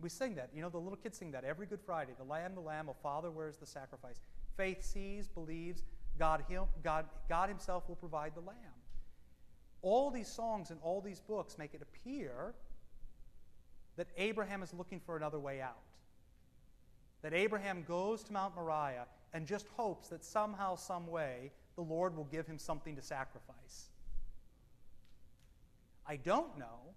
we 0.00 0.08
sing 0.08 0.34
that. 0.36 0.48
You 0.54 0.62
know, 0.62 0.70
the 0.70 0.78
little 0.78 0.96
kids 0.96 1.18
sing 1.18 1.30
that 1.32 1.44
every 1.44 1.66
Good 1.66 1.80
Friday. 1.84 2.12
The 2.16 2.24
Lamb, 2.24 2.54
the 2.54 2.60
Lamb, 2.60 2.88
oh 2.88 2.96
Father, 3.02 3.30
where's 3.30 3.58
the 3.58 3.66
sacrifice? 3.66 4.20
Faith 4.56 4.82
sees, 4.82 5.28
believes, 5.28 5.82
God, 6.18 6.44
him, 6.48 6.64
God, 6.82 7.06
God 7.28 7.48
Himself 7.48 7.88
will 7.88 7.96
provide 7.96 8.34
the 8.34 8.40
Lamb. 8.40 8.56
All 9.82 10.10
these 10.10 10.28
songs 10.28 10.70
and 10.70 10.78
all 10.82 11.00
these 11.00 11.20
books 11.20 11.58
make 11.58 11.74
it 11.74 11.82
appear 11.82 12.54
that 13.96 14.08
Abraham 14.16 14.62
is 14.62 14.72
looking 14.74 15.00
for 15.00 15.16
another 15.16 15.38
way 15.38 15.60
out. 15.60 15.82
That 17.22 17.34
Abraham 17.34 17.84
goes 17.86 18.22
to 18.24 18.32
Mount 18.32 18.56
Moriah 18.56 19.06
and 19.32 19.46
just 19.46 19.66
hopes 19.76 20.08
that 20.08 20.24
somehow, 20.24 20.76
some 20.76 21.06
way, 21.06 21.52
the 21.76 21.82
Lord 21.82 22.16
will 22.16 22.24
give 22.24 22.46
him 22.46 22.58
something 22.58 22.96
to 22.96 23.02
sacrifice. 23.02 23.90
I 26.06 26.16
don't 26.16 26.58
know 26.58 26.94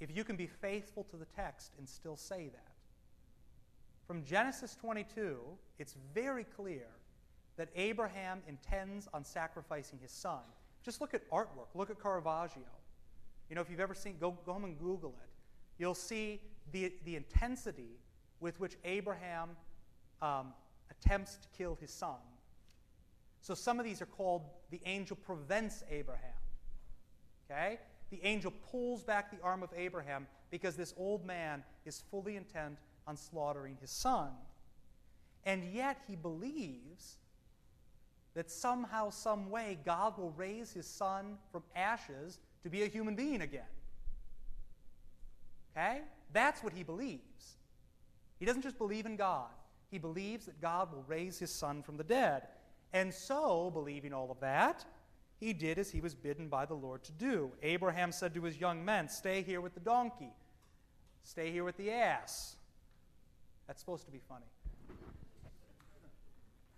if 0.00 0.14
you 0.14 0.22
can 0.22 0.36
be 0.36 0.46
faithful 0.46 1.04
to 1.04 1.16
the 1.16 1.24
text 1.24 1.72
and 1.78 1.88
still 1.88 2.16
say 2.16 2.48
that. 2.48 2.72
From 4.06 4.24
Genesis 4.24 4.76
22, 4.80 5.38
it's 5.78 5.94
very 6.14 6.44
clear 6.44 6.86
that 7.56 7.68
Abraham 7.74 8.40
intends 8.46 9.08
on 9.12 9.24
sacrificing 9.24 9.98
his 10.00 10.12
son. 10.12 10.40
Just 10.84 11.00
look 11.00 11.12
at 11.12 11.28
artwork, 11.30 11.74
look 11.74 11.90
at 11.90 12.00
Caravaggio. 12.00 12.62
You 13.50 13.56
know, 13.56 13.60
if 13.60 13.70
you've 13.70 13.80
ever 13.80 13.94
seen, 13.94 14.16
go, 14.20 14.36
go 14.46 14.52
home 14.52 14.64
and 14.64 14.78
Google 14.78 15.14
it. 15.22 15.27
You'll 15.78 15.94
see 15.94 16.40
the, 16.72 16.92
the 17.04 17.16
intensity 17.16 17.98
with 18.40 18.58
which 18.60 18.76
Abraham 18.84 19.50
um, 20.20 20.52
attempts 20.90 21.36
to 21.36 21.48
kill 21.56 21.76
his 21.80 21.90
son. 21.90 22.16
So 23.40 23.54
some 23.54 23.78
of 23.78 23.84
these 23.84 24.02
are 24.02 24.06
called 24.06 24.42
the 24.70 24.80
angel 24.84 25.16
prevents 25.16 25.84
Abraham. 25.90 26.34
Okay? 27.50 27.78
The 28.10 28.20
angel 28.24 28.52
pulls 28.70 29.02
back 29.02 29.30
the 29.30 29.42
arm 29.42 29.62
of 29.62 29.70
Abraham 29.76 30.26
because 30.50 30.76
this 30.76 30.94
old 30.96 31.24
man 31.24 31.62
is 31.84 32.02
fully 32.10 32.36
intent 32.36 32.78
on 33.06 33.16
slaughtering 33.16 33.76
his 33.80 33.90
son. 33.90 34.30
And 35.44 35.64
yet 35.72 35.98
he 36.06 36.16
believes 36.16 37.16
that 38.34 38.50
somehow, 38.50 39.10
some 39.10 39.50
way, 39.50 39.78
God 39.84 40.18
will 40.18 40.32
raise 40.36 40.72
his 40.72 40.86
son 40.86 41.38
from 41.50 41.62
ashes 41.74 42.38
to 42.62 42.70
be 42.70 42.82
a 42.82 42.86
human 42.86 43.14
being 43.14 43.40
again. 43.40 43.62
Okay? 45.78 46.00
That's 46.32 46.62
what 46.62 46.72
he 46.72 46.82
believes. 46.82 47.56
He 48.38 48.44
doesn't 48.44 48.62
just 48.62 48.78
believe 48.78 49.06
in 49.06 49.16
God, 49.16 49.48
he 49.90 49.98
believes 49.98 50.46
that 50.46 50.60
God 50.60 50.92
will 50.92 51.04
raise 51.06 51.38
his 51.38 51.50
son 51.50 51.82
from 51.82 51.96
the 51.96 52.04
dead. 52.04 52.42
And 52.92 53.12
so, 53.12 53.70
believing 53.70 54.14
all 54.14 54.30
of 54.30 54.40
that, 54.40 54.84
he 55.38 55.52
did 55.52 55.78
as 55.78 55.90
he 55.90 56.00
was 56.00 56.14
bidden 56.14 56.48
by 56.48 56.64
the 56.64 56.74
Lord 56.74 57.04
to 57.04 57.12
do. 57.12 57.52
Abraham 57.62 58.12
said 58.12 58.32
to 58.34 58.42
his 58.42 58.58
young 58.58 58.82
men, 58.82 59.08
Stay 59.08 59.42
here 59.42 59.60
with 59.60 59.74
the 59.74 59.80
donkey, 59.80 60.32
stay 61.22 61.50
here 61.50 61.64
with 61.64 61.76
the 61.76 61.90
ass. 61.90 62.56
That's 63.66 63.80
supposed 63.80 64.06
to 64.06 64.10
be 64.10 64.20
funny. 64.26 64.46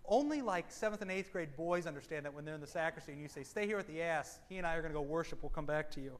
Only 0.04 0.42
like 0.42 0.72
seventh 0.72 1.02
and 1.02 1.10
eighth 1.10 1.30
grade 1.30 1.56
boys 1.56 1.86
understand 1.86 2.24
that 2.26 2.34
when 2.34 2.44
they're 2.44 2.56
in 2.56 2.60
the 2.60 2.66
sacristy 2.66 3.12
and 3.12 3.22
you 3.22 3.28
say, 3.28 3.44
Stay 3.44 3.66
here 3.66 3.76
with 3.76 3.86
the 3.86 4.02
ass, 4.02 4.40
he 4.48 4.58
and 4.58 4.66
I 4.66 4.74
are 4.74 4.82
going 4.82 4.92
to 4.92 4.98
go 4.98 5.02
worship, 5.02 5.40
we'll 5.42 5.50
come 5.50 5.66
back 5.66 5.90
to 5.92 6.00
you. 6.00 6.18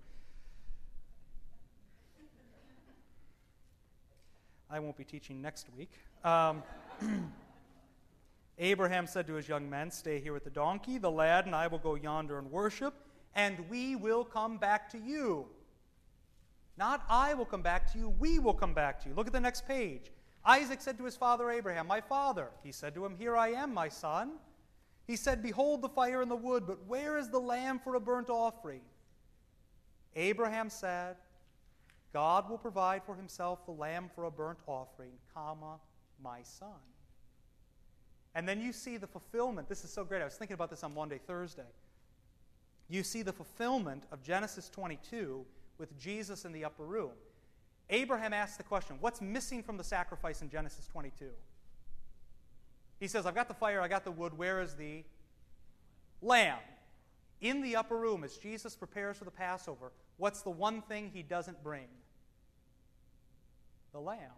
I 4.73 4.79
won't 4.79 4.97
be 4.97 5.05
teaching 5.05 5.43
next 5.43 5.67
week. 5.77 5.91
Um, 6.23 6.63
Abraham 8.59 9.07
said 9.07 9.27
to 9.27 9.35
his 9.35 9.49
young 9.49 9.69
men, 9.69 9.91
Stay 9.91 10.21
here 10.21 10.33
with 10.33 10.45
the 10.45 10.51
donkey. 10.51 10.99
The 10.99 11.11
lad 11.11 11.47
and 11.47 11.55
I 11.55 11.67
will 11.67 11.79
go 11.79 11.97
yonder 11.97 12.39
and 12.39 12.51
worship, 12.51 12.95
and 13.35 13.69
we 13.69 13.97
will 13.97 14.25
come 14.25 14.59
back 14.59 14.89
to 14.91 14.99
you. 14.99 15.47
Not 16.77 17.03
I 17.09 17.35
will 17.35 17.47
come 17.47 17.63
back 17.63 17.93
to 17.93 17.99
you, 17.99 18.11
we 18.11 18.39
will 18.39 18.55
come 18.55 18.73
back 18.73 19.01
to 19.03 19.09
you. 19.09 19.15
Look 19.15 19.27
at 19.27 19.33
the 19.33 19.41
next 19.41 19.67
page. 19.67 20.13
Isaac 20.45 20.81
said 20.81 20.97
to 20.99 21.05
his 21.05 21.17
father 21.17 21.51
Abraham, 21.51 21.87
My 21.87 22.01
father. 22.01 22.49
He 22.63 22.73
said 22.73 22.95
to 22.95 23.05
him, 23.05 23.17
Here 23.19 23.37
I 23.37 23.49
am, 23.49 23.75
my 23.75 23.89
son. 23.89 24.33
He 25.07 25.17
said, 25.17 25.43
Behold 25.43 25.83
the 25.83 25.89
fire 25.89 26.23
and 26.23 26.31
the 26.31 26.37
wood, 26.37 26.65
but 26.67 26.87
where 26.87 27.19
is 27.19 27.29
the 27.29 27.41
lamb 27.41 27.81
for 27.81 27.97
a 27.97 28.01
burnt 28.01 28.31
offering? 28.31 28.83
Abraham 30.15 30.71
said, 30.71 31.17
God 32.13 32.51
will 32.51 32.59
provide 32.59 33.05
for 33.05 33.15
himself 33.15 33.65
the 33.67 33.73
lamb 33.73 34.11
for 34.15 34.25
a 34.25 34.31
burnt 34.31 34.59
offering, 34.67 35.13
comma, 35.35 35.79
my 36.23 36.43
son. 36.43 36.69
And 38.35 38.49
then 38.49 38.61
you 38.61 38.73
see 38.73 38.97
the 38.97 39.07
fulfillment. 39.07 39.69
This 39.69 39.85
is 39.85 39.93
so 39.93 40.05
great. 40.05 40.23
I 40.23 40.25
was 40.25 40.35
thinking 40.35 40.55
about 40.55 40.71
this 40.71 40.85
on 40.85 40.95
Monday, 40.95 41.21
Thursday. 41.27 41.63
You 42.89 43.03
see 43.03 43.23
the 43.23 43.33
fulfillment 43.33 44.05
of 44.11 44.23
Genesis 44.23 44.69
22 44.69 45.45
with 45.79 45.97
Jesus 45.99 46.45
in 46.45 46.53
the 46.53 46.65
upper 46.65 46.85
room. 46.85 47.13
Abraham 47.89 48.33
asks 48.33 48.57
the 48.57 48.63
question 48.63 48.97
what's 49.01 49.21
missing 49.21 49.63
from 49.63 49.77
the 49.77 49.85
sacrifice 49.85 50.43
in 50.43 50.51
Genesis 50.51 50.87
22? 50.89 51.27
He 53.01 53.09
says, 53.09 53.27
I've 53.27 53.35
got 53.35 53.49
the 53.49 53.55
fire, 53.55 53.81
I 53.81 53.89
got 53.89 54.05
the 54.05 54.11
wood, 54.11 54.37
where 54.37 54.61
is 54.61 54.75
the 54.75 55.05
lamb? 56.21 56.59
In 57.41 57.63
the 57.63 57.77
upper 57.77 57.97
room, 57.97 58.23
as 58.23 58.37
Jesus 58.37 58.77
prepares 58.77 59.17
for 59.17 59.25
the 59.25 59.31
Passover, 59.31 59.93
what's 60.19 60.43
the 60.43 60.51
one 60.51 60.83
thing 60.83 61.11
he 61.13 61.23
doesn't 61.23 61.63
bring? 61.65 61.87
The 63.93 64.01
lamb. 64.01 64.31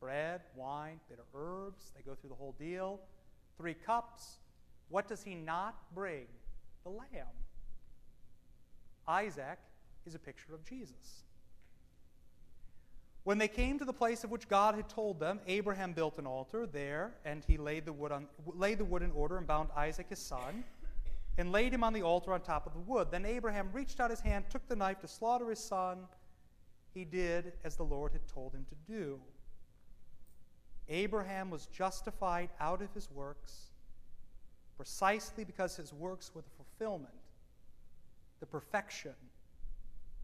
Bread, 0.00 0.40
wine, 0.54 1.00
bitter 1.08 1.24
herbs, 1.34 1.92
they 1.94 2.02
go 2.02 2.14
through 2.14 2.30
the 2.30 2.36
whole 2.36 2.54
deal. 2.58 3.00
Three 3.58 3.74
cups. 3.74 4.38
What 4.88 5.06
does 5.08 5.22
he 5.22 5.34
not 5.34 5.76
bring? 5.94 6.26
The 6.84 6.90
lamb. 6.90 7.26
Isaac 9.06 9.58
is 10.06 10.14
a 10.14 10.18
picture 10.18 10.54
of 10.54 10.64
Jesus. 10.64 11.24
When 13.24 13.36
they 13.36 13.48
came 13.48 13.78
to 13.78 13.84
the 13.84 13.92
place 13.92 14.24
of 14.24 14.30
which 14.30 14.48
God 14.48 14.74
had 14.74 14.88
told 14.88 15.20
them, 15.20 15.40
Abraham 15.46 15.92
built 15.92 16.18
an 16.18 16.26
altar 16.26 16.66
there, 16.66 17.14
and 17.24 17.44
he 17.44 17.58
laid 17.58 17.84
the 17.84 17.92
wood, 17.92 18.12
on, 18.12 18.26
laid 18.46 18.78
the 18.78 18.84
wood 18.84 19.02
in 19.02 19.10
order 19.10 19.36
and 19.36 19.46
bound 19.46 19.68
Isaac 19.76 20.06
his 20.08 20.18
son, 20.18 20.64
and 21.36 21.52
laid 21.52 21.72
him 21.72 21.84
on 21.84 21.92
the 21.92 22.02
altar 22.02 22.32
on 22.32 22.40
top 22.40 22.66
of 22.66 22.72
the 22.72 22.80
wood. 22.80 23.08
Then 23.10 23.26
Abraham 23.26 23.68
reached 23.72 24.00
out 24.00 24.10
his 24.10 24.20
hand, 24.20 24.46
took 24.48 24.66
the 24.68 24.76
knife 24.76 25.00
to 25.00 25.08
slaughter 25.08 25.50
his 25.50 25.58
son. 25.58 26.06
He 26.94 27.04
did 27.04 27.52
as 27.64 27.76
the 27.76 27.84
Lord 27.84 28.12
had 28.12 28.26
told 28.26 28.54
him 28.54 28.66
to 28.68 28.92
do. 28.92 29.20
Abraham 30.88 31.50
was 31.50 31.66
justified 31.66 32.50
out 32.58 32.82
of 32.82 32.92
his 32.94 33.10
works 33.10 33.70
precisely 34.76 35.44
because 35.44 35.76
his 35.76 35.92
works 35.92 36.32
were 36.34 36.42
the 36.42 36.50
fulfillment, 36.50 37.14
the 38.40 38.46
perfection 38.46 39.12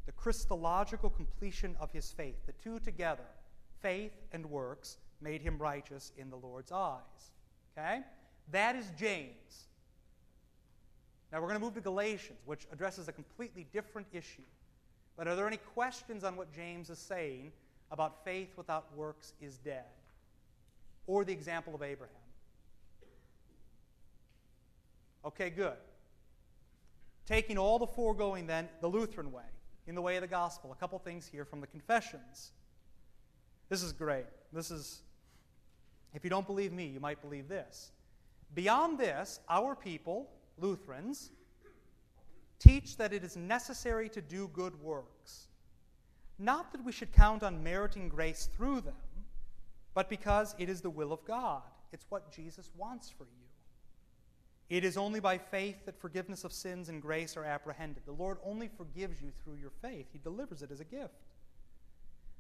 the 0.07 0.13
Christological 0.13 1.11
completion 1.11 1.77
of 1.81 1.91
his 1.91 2.13
faith. 2.13 2.37
The 2.47 2.53
two 2.53 2.79
together, 2.79 3.27
faith 3.83 4.13
and 4.33 4.47
works, 4.47 4.99
made 5.21 5.43
him 5.43 5.59
righteous 5.59 6.13
in 6.17 6.31
the 6.31 6.37
Lord's 6.37 6.73
eyes. 6.73 7.33
Okay? 7.77 8.01
That 8.53 8.77
is 8.77 8.91
James. 8.97 9.67
Now 11.33 11.41
we're 11.41 11.49
going 11.49 11.59
to 11.59 11.65
move 11.65 11.75
to 11.75 11.81
Galatians, 11.81 12.39
which 12.47 12.67
addresses 12.73 13.09
a 13.09 13.13
completely 13.13 13.67
different 13.73 14.07
issue. 14.13 14.43
But 15.17 15.29
are 15.29 15.37
there 15.37 15.47
any 15.47 15.59
questions 15.59 16.25
on 16.25 16.37
what 16.37 16.53
James 16.53 16.91
is 16.91 16.99
saying 16.99 17.53
about 17.91 18.25
faith 18.25 18.51
without 18.57 18.95
works 18.97 19.33
is 19.41 19.57
dead? 19.59 19.85
Or 21.07 21.25
the 21.25 21.33
example 21.33 21.75
of 21.75 21.83
Abraham? 21.83 22.15
Okay, 25.25 25.51
good. 25.51 25.77
Taking 27.27 27.59
all 27.59 27.79
the 27.79 27.87
foregoing, 27.87 28.47
then, 28.47 28.69
the 28.81 28.89
Lutheran 28.89 29.33
way 29.33 29.43
in 29.87 29.95
the 29.95 30.03
way 30.03 30.17
of 30.17 30.23
the 30.23 30.29
gospel. 30.29 30.73
A 30.73 30.75
couple 30.77 30.99
things 30.99 31.27
here 31.27 31.45
from 31.45 31.61
the 31.61 31.67
confessions. 31.67 32.53
This 33.69 33.83
is 33.83 33.93
great. 33.93 34.27
This 34.53 34.71
is, 34.71 35.01
if 36.15 36.25
you 36.25 36.31
don't 36.31 36.47
believe 36.47 36.73
me, 36.73 36.87
you 36.87 37.01
might 37.01 37.21
believe 37.21 37.49
this. 37.49 37.91
Beyond 38.55 38.99
this, 38.99 39.41
our 39.49 39.75
people, 39.75 40.29
Lutherans, 40.59 41.31
teach 42.59 42.97
that 42.97 43.13
it 43.13 43.25
is 43.25 43.37
necessary 43.37 44.09
to 44.11 44.21
do 44.21 44.49
good 44.49 44.81
works. 44.83 45.49
Not 46.39 46.73
that 46.73 46.85
we 46.85 46.93
should 46.93 47.13
count 47.13 47.43
on 47.43 47.63
meriting 47.63 48.09
grace 48.09 48.49
through 48.57 48.83
them, 48.83 48.95
but 49.95 50.09
because 50.09 50.55
it 50.59 50.69
is 50.69 50.81
the 50.81 50.91
will 50.91 51.13
of 51.13 51.25
God. 51.25 51.63
It's 51.93 52.07
what 52.09 52.31
Jesus 52.31 52.71
wants 52.77 53.11
for 53.11 53.25
you. 53.25 53.47
It 54.69 54.85
is 54.85 54.97
only 54.97 55.21
by 55.21 55.39
faith 55.39 55.87
that 55.87 56.01
forgiveness 56.01 56.45
of 56.45 56.53
sins 56.53 56.89
and 56.89 57.01
grace 57.01 57.37
are 57.37 57.45
apprehended. 57.45 58.03
The 58.05 58.13
Lord 58.13 58.39
only 58.45 58.69
forgives 58.69 59.23
you 59.23 59.31
through 59.31 59.57
your 59.57 59.71
faith, 59.71 60.07
He 60.13 60.19
delivers 60.19 60.63
it 60.63 60.71
as 60.71 60.81
a 60.81 60.85
gift. 60.85 61.15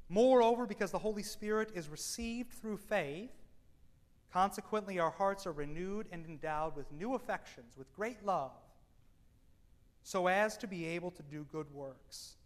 Moreover, 0.08 0.66
because 0.66 0.90
the 0.90 0.98
Holy 0.98 1.22
Spirit 1.22 1.70
is 1.74 1.88
received 1.88 2.52
through 2.52 2.78
faith, 2.78 3.30
consequently 4.32 4.98
our 4.98 5.10
hearts 5.10 5.46
are 5.46 5.52
renewed 5.52 6.06
and 6.12 6.24
endowed 6.26 6.76
with 6.76 6.90
new 6.92 7.14
affections, 7.14 7.76
with 7.76 7.92
great 7.94 8.24
love, 8.24 8.52
so 10.06 10.28
as 10.28 10.56
to 10.56 10.68
be 10.68 10.86
able 10.86 11.10
to 11.10 11.22
do 11.24 11.44
good 11.50 11.66
works. 11.74 12.36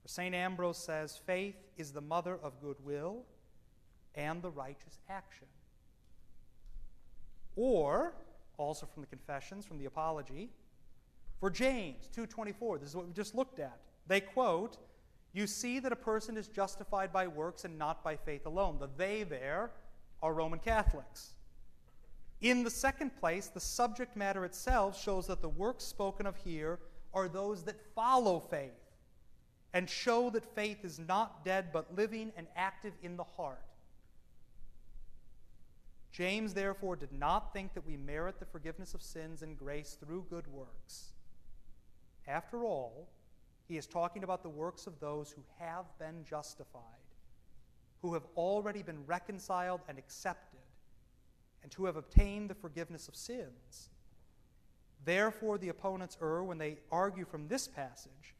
For 0.00 0.06
St. 0.06 0.32
Ambrose 0.32 0.78
says, 0.78 1.16
faith 1.26 1.56
is 1.76 1.90
the 1.90 2.00
mother 2.00 2.38
of 2.40 2.60
goodwill 2.60 3.24
and 4.14 4.40
the 4.40 4.50
righteous 4.50 5.00
action. 5.08 5.48
Or, 7.56 8.14
also 8.58 8.86
from 8.86 9.02
the 9.02 9.08
confessions, 9.08 9.66
from 9.66 9.78
the 9.78 9.86
apology, 9.86 10.50
for 11.40 11.50
James 11.50 12.08
2:24, 12.14 12.78
this 12.78 12.90
is 12.90 12.94
what 12.94 13.08
we 13.08 13.12
just 13.12 13.34
looked 13.34 13.58
at. 13.58 13.80
They 14.06 14.20
quote, 14.20 14.78
"You 15.32 15.48
see 15.48 15.80
that 15.80 15.90
a 15.90 15.96
person 15.96 16.36
is 16.36 16.46
justified 16.46 17.12
by 17.12 17.26
works 17.26 17.64
and 17.64 17.76
not 17.76 18.04
by 18.04 18.14
faith 18.14 18.46
alone." 18.46 18.78
The 18.78 18.86
they 18.86 19.24
there 19.24 19.72
are 20.22 20.32
Roman 20.32 20.60
Catholics. 20.60 21.34
In 22.44 22.62
the 22.62 22.70
second 22.70 23.16
place, 23.18 23.46
the 23.46 23.58
subject 23.58 24.18
matter 24.18 24.44
itself 24.44 25.00
shows 25.00 25.26
that 25.28 25.40
the 25.40 25.48
works 25.48 25.82
spoken 25.82 26.26
of 26.26 26.36
here 26.36 26.78
are 27.14 27.26
those 27.26 27.62
that 27.62 27.80
follow 27.94 28.38
faith 28.38 28.70
and 29.72 29.88
show 29.88 30.28
that 30.28 30.54
faith 30.54 30.84
is 30.84 30.98
not 30.98 31.42
dead 31.42 31.70
but 31.72 31.96
living 31.96 32.32
and 32.36 32.46
active 32.54 32.92
in 33.02 33.16
the 33.16 33.24
heart. 33.24 33.64
James, 36.12 36.52
therefore, 36.52 36.96
did 36.96 37.12
not 37.12 37.54
think 37.54 37.72
that 37.72 37.86
we 37.86 37.96
merit 37.96 38.38
the 38.38 38.44
forgiveness 38.44 38.92
of 38.92 39.00
sins 39.00 39.40
and 39.40 39.58
grace 39.58 39.96
through 39.98 40.26
good 40.28 40.46
works. 40.48 41.12
After 42.28 42.62
all, 42.62 43.08
he 43.68 43.78
is 43.78 43.86
talking 43.86 44.22
about 44.22 44.42
the 44.42 44.50
works 44.50 44.86
of 44.86 45.00
those 45.00 45.30
who 45.30 45.42
have 45.58 45.86
been 45.98 46.22
justified, 46.28 46.82
who 48.02 48.12
have 48.12 48.26
already 48.36 48.82
been 48.82 49.06
reconciled 49.06 49.80
and 49.88 49.96
accepted, 49.96 50.60
and 51.64 51.72
who 51.74 51.86
have 51.86 51.96
obtained 51.96 52.48
the 52.48 52.54
forgiveness 52.54 53.08
of 53.08 53.16
sins. 53.16 53.88
Therefore, 55.04 55.58
the 55.58 55.70
opponents 55.70 56.16
err 56.22 56.44
when 56.44 56.58
they 56.58 56.78
argue 56.92 57.24
from 57.24 57.48
this 57.48 57.66
passage 57.66 58.34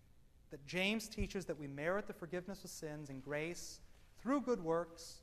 that 0.51 0.65
James 0.67 1.09
teaches 1.09 1.47
that 1.47 1.59
we 1.59 1.67
merit 1.67 2.07
the 2.07 2.13
forgiveness 2.13 2.63
of 2.63 2.71
sins 2.71 3.11
and 3.11 3.25
grace 3.25 3.81
through 4.23 4.43
good 4.43 4.63
works 4.63 5.23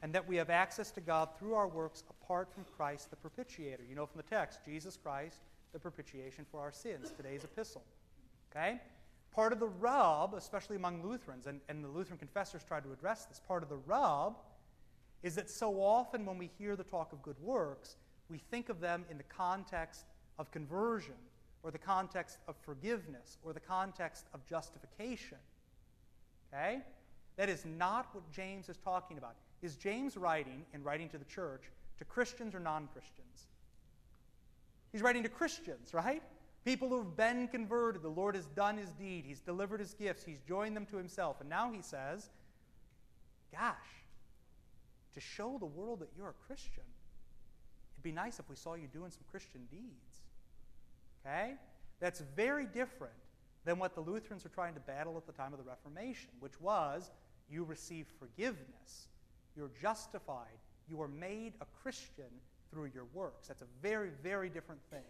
and 0.00 0.12
that 0.14 0.26
we 0.26 0.36
have 0.36 0.48
access 0.48 0.90
to 0.92 1.00
God 1.00 1.28
through 1.38 1.54
our 1.54 1.68
works 1.68 2.02
apart 2.08 2.52
from 2.52 2.64
Christ 2.76 3.10
the 3.10 3.16
propitiator. 3.16 3.82
You 3.88 3.94
know 3.94 4.06
from 4.06 4.16
the 4.16 4.34
text, 4.34 4.60
Jesus 4.64 4.96
Christ, 4.96 5.40
the 5.72 5.78
propitiation 5.78 6.46
for 6.50 6.60
our 6.60 6.72
sins, 6.72 7.12
today's 7.16 7.44
epistle. 7.44 7.82
Okay? 8.50 8.80
Part 9.32 9.52
of 9.52 9.60
the 9.60 9.68
rub, 9.68 10.34
especially 10.34 10.76
among 10.76 11.02
Lutherans, 11.02 11.46
and, 11.46 11.60
and 11.68 11.84
the 11.84 11.88
Lutheran 11.88 12.18
confessors 12.18 12.62
tried 12.64 12.84
to 12.84 12.92
address 12.92 13.26
this, 13.26 13.40
part 13.46 13.62
of 13.62 13.68
the 13.68 13.78
rub 13.86 14.36
is 15.22 15.34
that 15.36 15.50
so 15.50 15.80
often 15.80 16.26
when 16.26 16.38
we 16.38 16.50
hear 16.58 16.76
the 16.76 16.84
talk 16.84 17.12
of 17.12 17.22
good 17.22 17.38
works, 17.40 17.96
we 18.28 18.38
think 18.38 18.68
of 18.68 18.80
them 18.80 19.04
in 19.10 19.18
the 19.18 19.24
context 19.24 20.04
of 20.38 20.50
conversion, 20.50 21.14
or 21.62 21.70
the 21.70 21.78
context 21.78 22.38
of 22.48 22.56
forgiveness, 22.56 23.38
or 23.44 23.52
the 23.52 23.60
context 23.60 24.26
of 24.34 24.44
justification. 24.46 25.38
Okay? 26.52 26.80
That 27.36 27.48
is 27.48 27.64
not 27.64 28.08
what 28.12 28.30
James 28.32 28.68
is 28.68 28.76
talking 28.78 29.18
about. 29.18 29.36
Is 29.62 29.76
James 29.76 30.16
writing, 30.16 30.64
in 30.74 30.82
writing 30.82 31.08
to 31.10 31.18
the 31.18 31.24
church, 31.24 31.62
to 31.98 32.04
Christians 32.04 32.54
or 32.54 32.60
non 32.60 32.88
Christians? 32.92 33.46
He's 34.90 35.02
writing 35.02 35.22
to 35.22 35.28
Christians, 35.28 35.94
right? 35.94 36.22
People 36.64 36.88
who've 36.88 37.16
been 37.16 37.48
converted. 37.48 38.02
The 38.02 38.08
Lord 38.08 38.34
has 38.34 38.46
done 38.46 38.76
his 38.76 38.90
deed. 38.92 39.24
He's 39.26 39.40
delivered 39.40 39.80
his 39.80 39.94
gifts. 39.94 40.24
He's 40.24 40.40
joined 40.40 40.76
them 40.76 40.86
to 40.86 40.96
himself. 40.96 41.40
And 41.40 41.48
now 41.48 41.72
he 41.72 41.80
says, 41.80 42.30
Gosh, 43.52 44.01
to 45.14 45.20
show 45.20 45.56
the 45.58 45.66
world 45.66 46.00
that 46.00 46.08
you're 46.16 46.28
a 46.28 46.46
Christian, 46.46 46.84
it'd 47.94 48.02
be 48.02 48.12
nice 48.12 48.38
if 48.38 48.48
we 48.48 48.56
saw 48.56 48.74
you 48.74 48.88
doing 48.92 49.10
some 49.10 49.22
Christian 49.30 49.62
deeds. 49.70 50.20
Okay? 51.24 51.54
That's 52.00 52.20
very 52.36 52.66
different 52.66 53.14
than 53.64 53.78
what 53.78 53.94
the 53.94 54.00
Lutherans 54.00 54.44
were 54.44 54.50
trying 54.50 54.74
to 54.74 54.80
battle 54.80 55.16
at 55.16 55.26
the 55.26 55.32
time 55.32 55.52
of 55.52 55.58
the 55.58 55.64
Reformation, 55.64 56.30
which 56.40 56.60
was 56.60 57.10
you 57.48 57.64
receive 57.64 58.06
forgiveness 58.18 59.08
you're 59.56 59.70
justified. 59.80 60.58
You 60.88 61.00
are 61.02 61.08
made 61.08 61.52
a 61.60 61.66
Christian 61.82 62.24
through 62.70 62.90
your 62.94 63.04
works. 63.12 63.48
That's 63.48 63.62
a 63.62 63.66
very, 63.82 64.10
very 64.22 64.48
different 64.48 64.80
thing. 64.90 65.00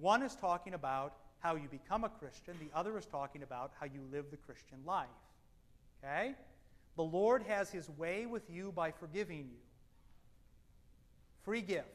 One 0.00 0.22
is 0.22 0.34
talking 0.34 0.74
about 0.74 1.14
how 1.38 1.54
you 1.54 1.68
become 1.68 2.04
a 2.04 2.08
Christian, 2.08 2.54
the 2.58 2.76
other 2.76 2.98
is 2.98 3.06
talking 3.06 3.42
about 3.42 3.72
how 3.78 3.86
you 3.86 4.00
live 4.10 4.26
the 4.30 4.36
Christian 4.36 4.78
life. 4.84 5.06
Okay? 6.02 6.34
The 6.98 7.04
Lord 7.04 7.44
has 7.44 7.70
his 7.70 7.88
way 7.88 8.26
with 8.26 8.50
you 8.50 8.72
by 8.72 8.90
forgiving 8.90 9.46
you. 9.52 9.60
Free 11.44 11.60
gift. 11.62 11.86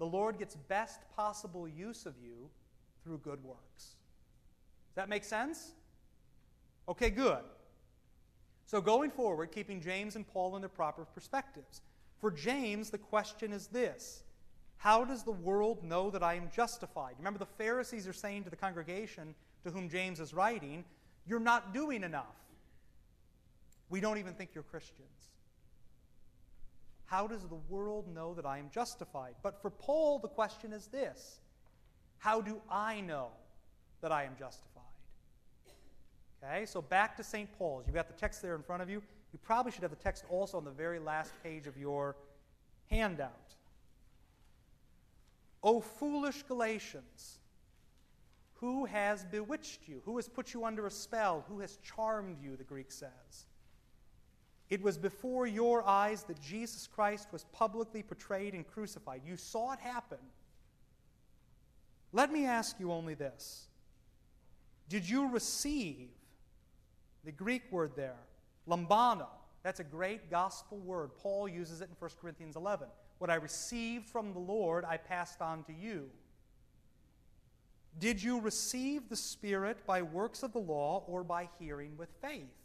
The 0.00 0.04
Lord 0.04 0.36
gets 0.36 0.56
best 0.56 1.00
possible 1.14 1.68
use 1.68 2.04
of 2.04 2.14
you 2.20 2.50
through 3.04 3.18
good 3.18 3.42
works. 3.44 3.60
Does 3.78 4.96
that 4.96 5.08
make 5.08 5.22
sense? 5.22 5.74
Okay, 6.88 7.08
good. 7.08 7.44
So, 8.66 8.80
going 8.80 9.12
forward, 9.12 9.52
keeping 9.52 9.80
James 9.80 10.16
and 10.16 10.26
Paul 10.26 10.56
in 10.56 10.62
their 10.62 10.68
proper 10.68 11.04
perspectives. 11.04 11.82
For 12.20 12.32
James, 12.32 12.90
the 12.90 12.98
question 12.98 13.52
is 13.52 13.68
this 13.68 14.24
How 14.78 15.04
does 15.04 15.22
the 15.22 15.30
world 15.30 15.84
know 15.84 16.10
that 16.10 16.24
I 16.24 16.34
am 16.34 16.50
justified? 16.52 17.14
Remember, 17.16 17.38
the 17.38 17.46
Pharisees 17.46 18.08
are 18.08 18.12
saying 18.12 18.42
to 18.42 18.50
the 18.50 18.56
congregation 18.56 19.36
to 19.62 19.70
whom 19.70 19.88
James 19.88 20.18
is 20.18 20.34
writing, 20.34 20.84
You're 21.28 21.38
not 21.38 21.72
doing 21.72 22.02
enough. 22.02 22.34
We 23.92 24.00
don't 24.00 24.16
even 24.16 24.32
think 24.32 24.52
you're 24.54 24.64
Christians. 24.64 25.28
How 27.04 27.26
does 27.26 27.42
the 27.42 27.58
world 27.68 28.08
know 28.08 28.32
that 28.32 28.46
I 28.46 28.56
am 28.56 28.70
justified? 28.72 29.34
But 29.42 29.60
for 29.60 29.68
Paul, 29.68 30.18
the 30.18 30.28
question 30.28 30.72
is 30.72 30.86
this 30.86 31.40
How 32.16 32.40
do 32.40 32.62
I 32.70 33.02
know 33.02 33.28
that 34.00 34.10
I 34.10 34.24
am 34.24 34.32
justified? 34.38 34.82
Okay, 36.42 36.64
so 36.64 36.80
back 36.80 37.18
to 37.18 37.22
St. 37.22 37.52
Paul's. 37.58 37.86
You've 37.86 37.94
got 37.94 38.08
the 38.08 38.18
text 38.18 38.40
there 38.40 38.56
in 38.56 38.62
front 38.62 38.80
of 38.80 38.88
you. 38.88 39.02
You 39.30 39.38
probably 39.42 39.72
should 39.72 39.82
have 39.82 39.90
the 39.90 39.96
text 40.02 40.24
also 40.30 40.56
on 40.56 40.64
the 40.64 40.70
very 40.70 40.98
last 40.98 41.34
page 41.42 41.66
of 41.66 41.76
your 41.76 42.16
handout. 42.90 43.54
O 45.62 45.82
foolish 45.82 46.42
Galatians, 46.44 47.40
who 48.54 48.86
has 48.86 49.26
bewitched 49.26 49.86
you? 49.86 50.00
Who 50.06 50.16
has 50.16 50.30
put 50.30 50.54
you 50.54 50.64
under 50.64 50.86
a 50.86 50.90
spell? 50.90 51.44
Who 51.46 51.60
has 51.60 51.76
charmed 51.84 52.38
you, 52.42 52.56
the 52.56 52.64
Greek 52.64 52.90
says? 52.90 53.44
It 54.72 54.80
was 54.80 54.96
before 54.96 55.46
your 55.46 55.86
eyes 55.86 56.22
that 56.22 56.40
Jesus 56.40 56.86
Christ 56.86 57.28
was 57.30 57.44
publicly 57.52 58.02
portrayed 58.02 58.54
and 58.54 58.66
crucified. 58.66 59.20
You 59.22 59.36
saw 59.36 59.74
it 59.74 59.78
happen. 59.78 60.16
Let 62.10 62.32
me 62.32 62.46
ask 62.46 62.80
you 62.80 62.90
only 62.90 63.12
this 63.12 63.66
Did 64.88 65.06
you 65.06 65.28
receive 65.28 66.08
the 67.22 67.32
Greek 67.32 67.64
word 67.70 67.92
there, 67.96 68.16
lambano, 68.66 69.26
that's 69.62 69.80
a 69.80 69.84
great 69.84 70.30
gospel 70.30 70.78
word. 70.78 71.10
Paul 71.18 71.50
uses 71.50 71.82
it 71.82 71.90
in 71.90 71.96
1 71.98 72.10
Corinthians 72.18 72.56
11. 72.56 72.88
What 73.18 73.28
I 73.28 73.34
received 73.34 74.08
from 74.08 74.32
the 74.32 74.38
Lord, 74.38 74.86
I 74.86 74.96
passed 74.96 75.42
on 75.42 75.64
to 75.64 75.74
you. 75.74 76.08
Did 77.98 78.22
you 78.22 78.40
receive 78.40 79.10
the 79.10 79.16
Spirit 79.16 79.84
by 79.86 80.00
works 80.00 80.42
of 80.42 80.54
the 80.54 80.60
law 80.60 81.04
or 81.06 81.22
by 81.22 81.50
hearing 81.58 81.98
with 81.98 82.08
faith? 82.22 82.61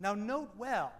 Now, 0.00 0.14
note 0.14 0.50
well, 0.56 0.92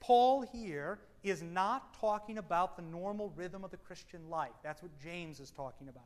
Paul 0.00 0.42
here 0.42 0.98
is 1.22 1.42
not 1.42 1.94
talking 1.98 2.38
about 2.38 2.76
the 2.76 2.82
normal 2.82 3.32
rhythm 3.34 3.64
of 3.64 3.70
the 3.70 3.76
Christian 3.76 4.28
life. 4.30 4.52
That's 4.62 4.82
what 4.82 4.92
James 5.02 5.40
is 5.40 5.50
talking 5.50 5.88
about. 5.88 6.04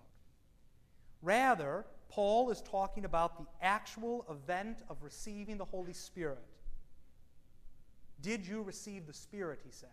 Rather, 1.23 1.85
Paul 2.09 2.51
is 2.51 2.63
talking 2.63 3.05
about 3.05 3.39
the 3.39 3.47
actual 3.61 4.25
event 4.31 4.79
of 4.89 4.97
receiving 5.03 5.59
the 5.59 5.65
Holy 5.65 5.93
Spirit. 5.93 6.39
Did 8.23 8.47
you 8.47 8.63
receive 8.63 9.07
the 9.07 9.13
Spirit, 9.13 9.61
he 9.65 9.71
says. 9.71 9.89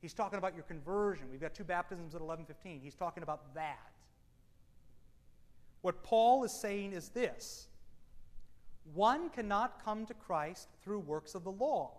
He's 0.00 0.14
talking 0.14 0.38
about 0.38 0.54
your 0.54 0.64
conversion. 0.64 1.30
We've 1.30 1.40
got 1.40 1.54
two 1.54 1.64
baptisms 1.64 2.14
at 2.14 2.20
11:15. 2.20 2.80
He's 2.80 2.94
talking 2.94 3.22
about 3.22 3.54
that. 3.54 3.92
What 5.80 6.02
Paul 6.02 6.42
is 6.44 6.52
saying 6.52 6.92
is 6.92 7.08
this. 7.10 7.68
One 8.94 9.30
cannot 9.30 9.84
come 9.84 10.06
to 10.06 10.14
Christ 10.14 10.68
through 10.82 11.00
works 11.00 11.34
of 11.34 11.44
the 11.44 11.52
law. 11.52 11.92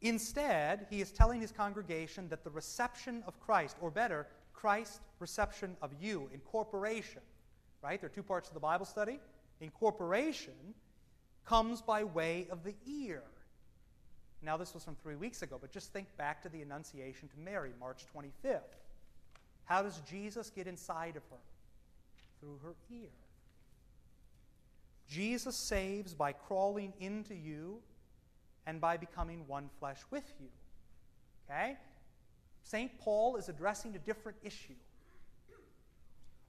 Instead, 0.00 0.86
he 0.90 1.00
is 1.00 1.10
telling 1.10 1.40
his 1.40 1.50
congregation 1.50 2.28
that 2.28 2.44
the 2.44 2.50
reception 2.50 3.22
of 3.26 3.40
Christ, 3.40 3.76
or 3.80 3.90
better, 3.90 4.26
Christ's 4.52 5.00
reception 5.18 5.76
of 5.80 5.90
you, 6.00 6.28
incorporation, 6.32 7.22
right? 7.82 8.00
There 8.00 8.10
are 8.10 8.14
two 8.14 8.22
parts 8.22 8.48
of 8.48 8.54
the 8.54 8.60
Bible 8.60 8.84
study. 8.84 9.18
Incorporation 9.60 10.74
comes 11.46 11.80
by 11.80 12.04
way 12.04 12.46
of 12.50 12.64
the 12.64 12.74
ear. 12.86 13.22
Now, 14.42 14.58
this 14.58 14.74
was 14.74 14.84
from 14.84 14.96
three 14.96 15.16
weeks 15.16 15.40
ago, 15.40 15.56
but 15.58 15.70
just 15.70 15.92
think 15.92 16.06
back 16.18 16.42
to 16.42 16.50
the 16.50 16.60
Annunciation 16.60 17.28
to 17.28 17.38
Mary, 17.38 17.72
March 17.80 18.04
25th. 18.14 18.60
How 19.64 19.82
does 19.82 20.00
Jesus 20.00 20.50
get 20.50 20.66
inside 20.66 21.16
of 21.16 21.22
her? 21.30 21.38
Through 22.40 22.58
her 22.62 22.74
ear. 22.90 23.08
Jesus 25.08 25.56
saves 25.56 26.14
by 26.14 26.32
crawling 26.32 26.92
into 27.00 27.34
you 27.34 27.80
and 28.66 28.80
by 28.80 28.96
becoming 28.96 29.46
one 29.46 29.68
flesh 29.78 30.00
with 30.10 30.24
you. 30.40 30.48
Okay? 31.48 31.76
St. 32.62 32.98
Paul 32.98 33.36
is 33.36 33.48
addressing 33.48 33.94
a 33.94 33.98
different 33.98 34.38
issue. 34.42 34.74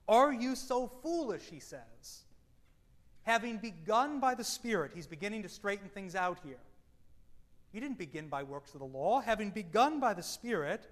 Are 0.08 0.32
you 0.32 0.54
so 0.54 0.90
foolish, 1.02 1.42
he 1.50 1.60
says? 1.60 2.24
Having 3.24 3.58
begun 3.58 4.20
by 4.20 4.34
the 4.34 4.44
Spirit, 4.44 4.92
he's 4.94 5.06
beginning 5.06 5.42
to 5.42 5.48
straighten 5.48 5.88
things 5.88 6.14
out 6.14 6.38
here. 6.44 6.58
He 7.72 7.80
didn't 7.80 7.98
begin 7.98 8.28
by 8.28 8.44
works 8.44 8.72
of 8.74 8.80
the 8.80 8.86
law. 8.86 9.20
Having 9.20 9.50
begun 9.50 10.00
by 10.00 10.14
the 10.14 10.22
Spirit, 10.22 10.88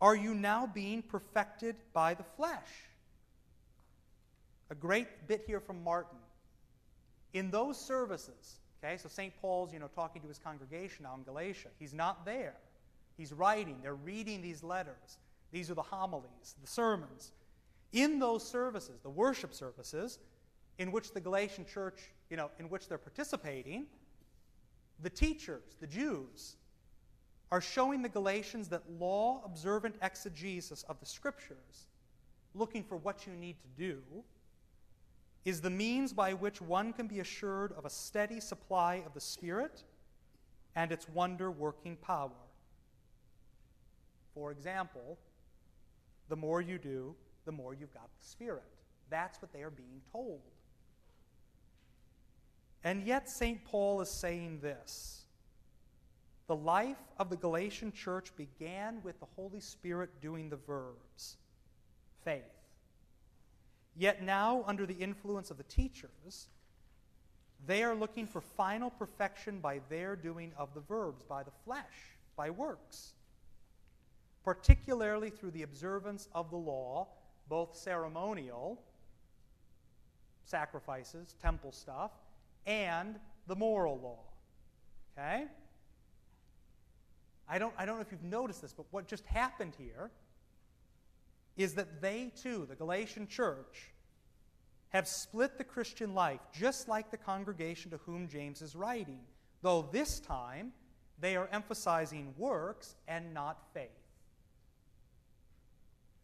are 0.00 0.14
you 0.14 0.34
now 0.34 0.66
being 0.72 1.02
perfected 1.02 1.76
by 1.92 2.14
the 2.14 2.22
flesh? 2.22 2.68
A 4.70 4.74
great 4.74 5.26
bit 5.26 5.44
here 5.46 5.60
from 5.60 5.82
Martin. 5.82 6.18
In 7.34 7.50
those 7.50 7.78
services, 7.78 8.60
okay, 8.82 8.96
so 8.96 9.08
St. 9.08 9.32
Paul's, 9.40 9.72
you 9.72 9.80
know, 9.80 9.90
talking 9.94 10.22
to 10.22 10.28
his 10.28 10.38
congregation 10.38 11.02
now 11.02 11.14
in 11.16 11.24
Galatia, 11.24 11.68
he's 11.78 11.92
not 11.92 12.24
there. 12.24 12.54
He's 13.18 13.32
writing, 13.32 13.76
they're 13.82 13.94
reading 13.94 14.40
these 14.40 14.62
letters. 14.62 15.18
These 15.52 15.70
are 15.70 15.74
the 15.74 15.82
homilies, 15.82 16.54
the 16.60 16.66
sermons. 16.66 17.32
In 17.92 18.18
those 18.18 18.46
services, 18.46 19.00
the 19.02 19.10
worship 19.10 19.52
services, 19.52 20.18
in 20.78 20.90
which 20.90 21.12
the 21.12 21.20
Galatian 21.20 21.66
church, 21.66 22.00
you 22.30 22.36
know, 22.36 22.50
in 22.58 22.68
which 22.68 22.88
they're 22.88 22.98
participating, 22.98 23.86
the 25.00 25.10
teachers, 25.10 25.76
the 25.80 25.86
Jews, 25.86 26.56
are 27.52 27.60
showing 27.60 28.02
the 28.02 28.08
Galatians 28.08 28.68
that 28.68 28.82
law 28.98 29.42
observant 29.44 29.94
exegesis 30.02 30.82
of 30.88 30.98
the 30.98 31.06
scriptures, 31.06 31.86
looking 32.54 32.82
for 32.82 32.96
what 32.96 33.26
you 33.26 33.32
need 33.32 33.56
to 33.60 33.68
do, 33.76 34.02
is 35.44 35.60
the 35.60 35.70
means 35.70 36.12
by 36.12 36.32
which 36.32 36.60
one 36.60 36.92
can 36.92 37.06
be 37.06 37.20
assured 37.20 37.72
of 37.72 37.84
a 37.84 37.90
steady 37.90 38.40
supply 38.40 39.02
of 39.06 39.12
the 39.12 39.20
Spirit 39.20 39.84
and 40.74 40.90
its 40.90 41.08
wonder 41.08 41.50
working 41.50 41.96
power. 41.96 42.30
For 44.34 44.50
example, 44.50 45.18
the 46.28 46.36
more 46.36 46.60
you 46.60 46.78
do, 46.78 47.14
the 47.44 47.52
more 47.52 47.74
you've 47.74 47.92
got 47.92 48.08
the 48.20 48.26
Spirit. 48.26 48.64
That's 49.10 49.40
what 49.40 49.52
they 49.52 49.62
are 49.62 49.70
being 49.70 50.00
told. 50.10 50.40
And 52.82 53.02
yet, 53.02 53.28
St. 53.28 53.64
Paul 53.64 54.00
is 54.00 54.10
saying 54.10 54.60
this 54.60 55.24
The 56.46 56.56
life 56.56 56.98
of 57.18 57.30
the 57.30 57.36
Galatian 57.36 57.92
church 57.92 58.34
began 58.36 59.00
with 59.02 59.20
the 59.20 59.26
Holy 59.36 59.60
Spirit 59.60 60.10
doing 60.20 60.48
the 60.48 60.56
verbs 60.56 61.36
faith. 62.24 62.53
Yet 63.96 64.22
now, 64.22 64.64
under 64.66 64.86
the 64.86 64.94
influence 64.94 65.50
of 65.50 65.56
the 65.56 65.62
teachers, 65.64 66.48
they 67.66 67.82
are 67.82 67.94
looking 67.94 68.26
for 68.26 68.40
final 68.40 68.90
perfection 68.90 69.60
by 69.60 69.80
their 69.88 70.16
doing 70.16 70.52
of 70.58 70.74
the 70.74 70.80
verbs, 70.80 71.22
by 71.24 71.42
the 71.42 71.52
flesh, 71.64 72.16
by 72.36 72.50
works, 72.50 73.12
particularly 74.44 75.30
through 75.30 75.52
the 75.52 75.62
observance 75.62 76.28
of 76.34 76.50
the 76.50 76.56
law, 76.56 77.08
both 77.48 77.76
ceremonial, 77.76 78.82
sacrifices, 80.44 81.34
temple 81.40 81.72
stuff, 81.72 82.10
and 82.66 83.16
the 83.46 83.56
moral 83.56 83.98
law. 83.98 84.18
Okay? 85.16 85.44
I 87.48 87.58
don't, 87.58 87.72
I 87.78 87.86
don't 87.86 87.96
know 87.96 88.02
if 88.02 88.10
you've 88.10 88.24
noticed 88.24 88.62
this, 88.62 88.72
but 88.72 88.86
what 88.90 89.06
just 89.06 89.26
happened 89.26 89.74
here 89.78 90.10
is 91.56 91.74
that 91.74 92.00
they 92.00 92.32
too, 92.40 92.66
the 92.68 92.74
Galatian 92.74 93.26
church, 93.26 93.92
have 94.90 95.08
split 95.08 95.58
the 95.58 95.64
Christian 95.64 96.14
life 96.14 96.40
just 96.52 96.88
like 96.88 97.10
the 97.10 97.16
congregation 97.16 97.90
to 97.90 97.96
whom 97.98 98.28
James 98.28 98.62
is 98.62 98.76
writing, 98.76 99.20
though 99.62 99.88
this 99.92 100.20
time 100.20 100.72
they 101.18 101.36
are 101.36 101.48
emphasizing 101.52 102.34
works 102.36 102.94
and 103.08 103.34
not 103.34 103.58
faith. 103.72 103.90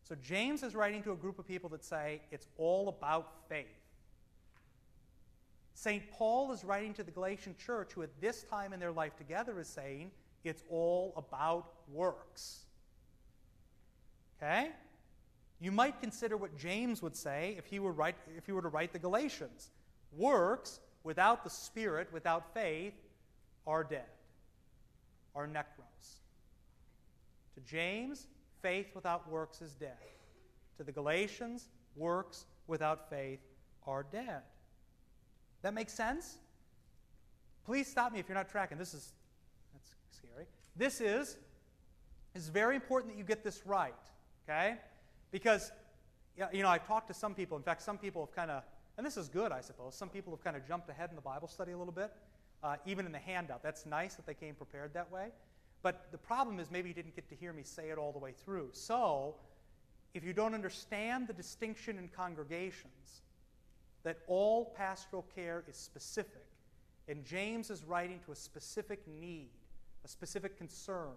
So 0.02 0.16
James 0.16 0.62
is 0.62 0.74
writing 0.74 1.02
to 1.04 1.12
a 1.12 1.16
group 1.16 1.38
of 1.38 1.46
people 1.46 1.70
that 1.70 1.84
say 1.84 2.22
it's 2.30 2.48
all 2.58 2.88
about 2.88 3.48
faith. 3.48 3.66
St. 5.74 6.02
Paul 6.10 6.52
is 6.52 6.64
writing 6.64 6.92
to 6.94 7.02
the 7.02 7.10
Galatian 7.10 7.54
church, 7.56 7.92
who 7.92 8.02
at 8.02 8.20
this 8.20 8.42
time 8.42 8.72
in 8.72 8.80
their 8.80 8.92
life 8.92 9.16
together 9.16 9.58
is 9.60 9.68
saying 9.68 10.10
it's 10.44 10.62
all 10.68 11.14
about 11.16 11.72
works. 11.92 12.66
Okay? 14.36 14.70
You 15.60 15.70
might 15.70 16.00
consider 16.00 16.36
what 16.36 16.56
James 16.56 17.02
would 17.02 17.14
say 17.14 17.54
if 17.58 17.66
he 17.66 17.78
were, 17.78 17.92
write, 17.92 18.16
if 18.36 18.46
he 18.46 18.52
were 18.52 18.62
to 18.62 18.68
write 18.68 18.92
the 18.92 18.98
Galatians. 18.98 19.70
Works 20.16 20.80
without 21.04 21.44
the 21.44 21.50
Spirit, 21.50 22.08
without 22.12 22.54
faith, 22.54 22.94
are 23.66 23.84
dead, 23.84 24.06
are 25.34 25.46
nekros. 25.46 26.20
To 27.54 27.60
James, 27.60 28.26
faith 28.62 28.86
without 28.94 29.30
works 29.30 29.60
is 29.60 29.74
dead. 29.74 29.96
To 30.78 30.84
the 30.84 30.92
Galatians, 30.92 31.68
works 31.94 32.46
without 32.66 33.10
faith 33.10 33.40
are 33.86 34.04
dead. 34.10 34.40
That 35.62 35.74
makes 35.74 35.92
sense? 35.92 36.38
Please 37.66 37.86
stop 37.86 38.12
me 38.12 38.18
if 38.18 38.28
you're 38.28 38.36
not 38.36 38.48
tracking. 38.48 38.78
This 38.78 38.94
is 38.94 39.12
that's 39.74 39.94
scary. 40.10 40.46
This 40.74 41.00
is 41.00 41.36
it's 42.34 42.48
very 42.48 42.76
important 42.76 43.12
that 43.12 43.18
you 43.18 43.24
get 43.24 43.44
this 43.44 43.66
right, 43.66 43.92
okay? 44.48 44.76
Because 45.30 45.72
you 46.52 46.62
know, 46.62 46.68
I've 46.68 46.86
talked 46.86 47.08
to 47.08 47.14
some 47.14 47.34
people. 47.34 47.56
In 47.56 47.62
fact, 47.62 47.82
some 47.82 47.98
people 47.98 48.24
have 48.24 48.34
kind 48.34 48.50
of, 48.50 48.62
and 48.96 49.06
this 49.06 49.16
is 49.16 49.28
good, 49.28 49.52
I 49.52 49.60
suppose. 49.60 49.94
Some 49.94 50.08
people 50.08 50.32
have 50.32 50.42
kind 50.42 50.56
of 50.56 50.66
jumped 50.66 50.88
ahead 50.88 51.10
in 51.10 51.16
the 51.16 51.22
Bible 51.22 51.48
study 51.48 51.72
a 51.72 51.78
little 51.78 51.92
bit, 51.92 52.12
uh, 52.62 52.76
even 52.86 53.06
in 53.06 53.12
the 53.12 53.18
handout. 53.18 53.62
That's 53.62 53.86
nice 53.86 54.14
that 54.14 54.26
they 54.26 54.34
came 54.34 54.54
prepared 54.54 54.94
that 54.94 55.10
way. 55.10 55.28
But 55.82 56.08
the 56.12 56.18
problem 56.18 56.58
is 56.60 56.70
maybe 56.70 56.88
you 56.88 56.94
didn't 56.94 57.16
get 57.16 57.28
to 57.30 57.34
hear 57.34 57.52
me 57.52 57.62
say 57.62 57.90
it 57.90 57.98
all 57.98 58.12
the 58.12 58.18
way 58.18 58.32
through. 58.32 58.70
So, 58.72 59.36
if 60.12 60.24
you 60.24 60.32
don't 60.32 60.54
understand 60.54 61.28
the 61.28 61.32
distinction 61.32 61.98
in 61.98 62.08
congregations, 62.08 63.22
that 64.02 64.18
all 64.26 64.74
pastoral 64.76 65.24
care 65.34 65.64
is 65.68 65.76
specific. 65.76 66.44
And 67.08 67.24
James 67.24 67.70
is 67.70 67.84
writing 67.84 68.20
to 68.26 68.32
a 68.32 68.36
specific 68.36 69.06
need, 69.06 69.50
a 70.04 70.08
specific 70.08 70.58
concern. 70.58 71.14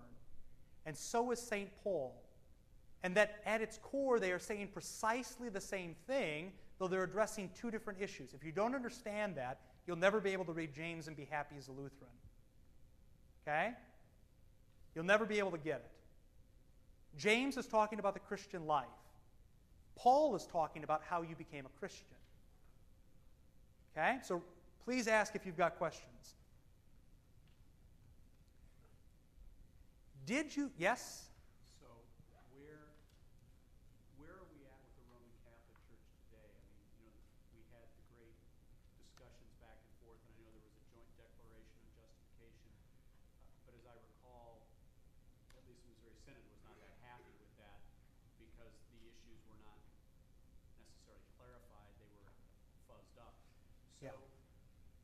And 0.86 0.97
so 0.97 1.32
is 1.32 1.39
St. 1.39 1.69
Paul. 1.84 2.22
And 3.03 3.15
that 3.15 3.41
at 3.45 3.61
its 3.61 3.77
core, 3.77 4.19
they 4.19 4.31
are 4.31 4.39
saying 4.39 4.69
precisely 4.73 5.49
the 5.49 5.61
same 5.61 5.95
thing, 6.07 6.53
though 6.79 6.87
they're 6.87 7.03
addressing 7.03 7.49
two 7.59 7.69
different 7.69 8.01
issues. 8.01 8.33
If 8.33 8.43
you 8.43 8.51
don't 8.51 8.75
understand 8.75 9.35
that, 9.35 9.59
you'll 9.85 9.97
never 9.97 10.21
be 10.21 10.31
able 10.31 10.45
to 10.45 10.53
read 10.53 10.73
James 10.73 11.07
and 11.07 11.15
be 11.17 11.25
happy 11.29 11.55
as 11.57 11.67
a 11.67 11.71
Lutheran. 11.71 12.11
Okay? 13.45 13.71
You'll 14.95 15.03
never 15.03 15.25
be 15.25 15.39
able 15.39 15.51
to 15.51 15.57
get 15.57 15.83
it. 15.85 15.91
James 17.17 17.57
is 17.57 17.67
talking 17.67 17.99
about 17.99 18.13
the 18.13 18.19
Christian 18.19 18.65
life. 18.65 18.87
Paul 19.95 20.35
is 20.35 20.45
talking 20.47 20.83
about 20.83 21.01
how 21.07 21.21
you 21.21 21.35
became 21.35 21.65
a 21.65 21.79
Christian. 21.79 22.17
Okay? 23.95 24.17
So 24.23 24.41
please 24.85 25.07
ask 25.07 25.35
if 25.35 25.45
you've 25.45 25.57
got 25.57 25.77
questions. 25.77 26.35
Did 30.25 30.55
you, 30.55 30.71
yes? 30.79 31.27
So 31.83 31.91
where, 32.55 32.95
where 34.15 34.33
are 34.39 34.47
we 34.55 34.63
at 34.63 34.79
with 34.87 34.95
the 34.95 35.03
Roman 35.11 35.35
Catholic 35.43 35.75
Church 35.83 36.07
today? 36.31 36.47
I 36.47 36.63
mean, 36.71 36.87
you 37.03 37.11
know, 37.11 37.27
we 37.51 37.59
had 37.75 37.83
the 37.99 38.07
great 38.15 38.39
discussions 39.03 39.51
back 39.59 39.75
and 39.83 39.91
forth, 39.99 40.15
and 40.23 40.31
I 40.31 40.47
know 40.47 40.55
there 40.55 40.63
was 40.63 40.79
a 40.79 40.85
joint 40.95 41.11
declaration 41.19 41.75
of 41.83 41.91
justification. 41.91 42.71
Uh, 42.71 43.67
but 43.67 43.75
as 43.75 43.83
I 43.83 43.99
recall, 43.99 44.63
at 45.51 46.12
Synod 46.23 46.45
was 46.47 46.62
not 46.63 46.79
that 46.79 46.95
happy 47.01 47.33
with 47.38 47.53
that 47.57 47.79
because 48.38 48.73
the 48.89 49.07
issues 49.07 49.43
were 49.45 49.57
not 49.57 49.79
necessarily 50.77 51.23
clarified; 51.36 51.91
they 51.97 52.07
were 52.09 52.31
fuzzed 52.88 53.17
up. 53.17 53.33
So, 53.99 54.05
Yeah. 54.05 54.12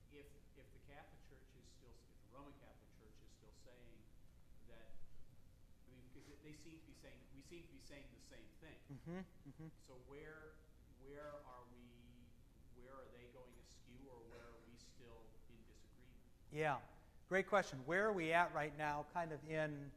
if 0.09 0.25
if 0.55 0.65
the 0.71 0.79
Catholic 0.79 1.21
Church 1.27 1.47
is 1.55 1.65
still, 1.65 1.95
if 2.09 2.15
the 2.21 2.27
Roman 2.27 2.53
Catholic 2.53 2.89
Church 2.97 3.15
is 3.21 3.29
still 3.29 3.53
saying 3.63 4.03
that, 4.67 4.91
I 5.85 5.89
mean, 5.91 6.09
because 6.11 6.37
they 6.41 6.53
seem 6.53 6.77
to 6.79 6.85
be 6.85 6.93
saying, 6.93 7.19
we 7.33 7.41
seem 7.41 7.61
to 7.63 7.69
be 7.69 7.79
saying 7.79 8.07
the 8.11 8.19
same 8.19 8.49
thing. 8.59 8.79
Mm-hmm, 8.91 9.19
mm-hmm. 9.19 9.67
So 9.85 9.93
where 10.05 10.53
where 10.97 11.39
are 11.43 11.63
we? 11.71 12.27
Where 12.73 12.93
are 12.93 13.05
they 13.11 13.25
going 13.25 13.53
askew, 13.59 14.07
or 14.07 14.19
where 14.21 14.45
are 14.45 14.57
we 14.65 14.75
still 14.77 15.27
in 15.47 15.61
disagreement? 15.63 16.23
Yeah, 16.51 16.75
great 17.29 17.47
question. 17.47 17.79
Where 17.85 18.07
are 18.07 18.13
we 18.13 18.33
at 18.33 18.53
right 18.53 18.73
now, 18.77 19.05
kind 19.13 19.31
of 19.31 19.39
in, 19.49 19.91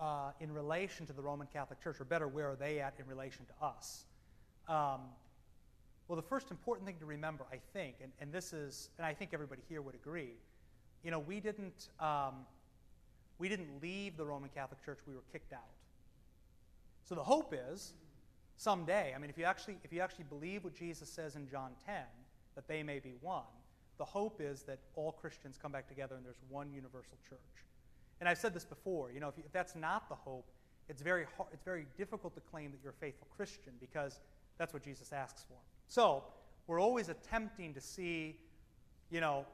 uh, 0.00 0.30
in 0.40 0.52
relation 0.52 1.06
to 1.06 1.12
the 1.12 1.22
Roman 1.22 1.46
Catholic 1.46 1.82
Church, 1.82 2.00
or 2.00 2.04
better, 2.04 2.28
where 2.28 2.50
are 2.50 2.56
they 2.56 2.80
at 2.80 2.94
in 2.98 3.06
relation 3.06 3.44
to 3.46 3.66
us? 3.66 4.04
Um, 4.68 5.00
well, 6.08 6.16
the 6.16 6.22
first 6.22 6.50
important 6.50 6.86
thing 6.86 6.96
to 6.98 7.06
remember, 7.06 7.44
I 7.52 7.58
think, 7.72 7.96
and, 8.02 8.12
and 8.20 8.32
this 8.32 8.52
is, 8.52 8.90
and 8.98 9.06
I 9.06 9.14
think 9.14 9.30
everybody 9.32 9.62
here 9.68 9.80
would 9.82 9.94
agree, 9.94 10.34
you 11.02 11.10
know, 11.10 11.18
we 11.18 11.40
didn't, 11.40 11.88
um, 12.00 12.46
we 13.38 13.48
didn't 13.48 13.82
leave 13.82 14.16
the 14.16 14.24
Roman 14.24 14.50
Catholic 14.50 14.84
Church; 14.84 14.98
we 15.06 15.14
were 15.14 15.24
kicked 15.32 15.52
out. 15.52 15.60
So 17.04 17.14
the 17.14 17.22
hope 17.22 17.54
is, 17.70 17.94
someday, 18.56 19.12
I 19.14 19.18
mean, 19.18 19.30
if 19.30 19.38
you 19.38 19.44
actually, 19.44 19.76
if 19.84 19.92
you 19.92 20.00
actually 20.00 20.24
believe 20.24 20.64
what 20.64 20.74
Jesus 20.74 21.08
says 21.08 21.36
in 21.36 21.48
John 21.48 21.72
10, 21.86 21.96
that 22.54 22.68
they 22.68 22.82
may 22.82 22.98
be 22.98 23.14
one. 23.20 23.42
The 23.98 24.04
hope 24.04 24.40
is 24.40 24.62
that 24.62 24.78
all 24.96 25.12
Christians 25.12 25.58
come 25.60 25.72
back 25.72 25.88
together 25.88 26.16
and 26.16 26.24
there's 26.24 26.40
one 26.48 26.72
universal 26.72 27.16
church. 27.28 27.38
And 28.20 28.28
I've 28.28 28.38
said 28.38 28.54
this 28.54 28.64
before, 28.64 29.12
you 29.12 29.20
know, 29.20 29.28
if, 29.28 29.36
you, 29.36 29.42
if 29.44 29.52
that's 29.52 29.74
not 29.74 30.08
the 30.08 30.14
hope, 30.14 30.46
it's 30.88 31.02
very, 31.02 31.26
hard, 31.36 31.48
it's 31.52 31.64
very 31.64 31.86
difficult 31.96 32.34
to 32.34 32.40
claim 32.40 32.70
that 32.72 32.78
you're 32.82 32.92
a 32.92 33.00
faithful 33.00 33.26
Christian 33.36 33.72
because 33.80 34.20
that's 34.58 34.72
what 34.72 34.82
Jesus 34.82 35.12
asks 35.12 35.44
for. 35.48 35.56
So 35.88 36.24
we're 36.66 36.80
always 36.80 37.08
attempting 37.08 37.74
to 37.74 37.80
see, 37.80 38.38
you 39.10 39.20
know, 39.20 39.46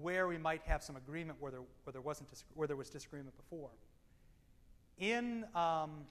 where 0.00 0.26
we 0.26 0.38
might 0.38 0.62
have 0.64 0.82
some 0.82 0.96
agreement 0.96 1.38
where 1.40 1.50
there, 1.50 1.60
where 1.84 1.92
there, 1.92 2.00
wasn't, 2.00 2.28
where 2.54 2.66
there 2.66 2.76
was 2.76 2.90
disagreement 2.90 3.36
before. 3.36 3.70
In, 4.98 5.44
um, 5.54 6.06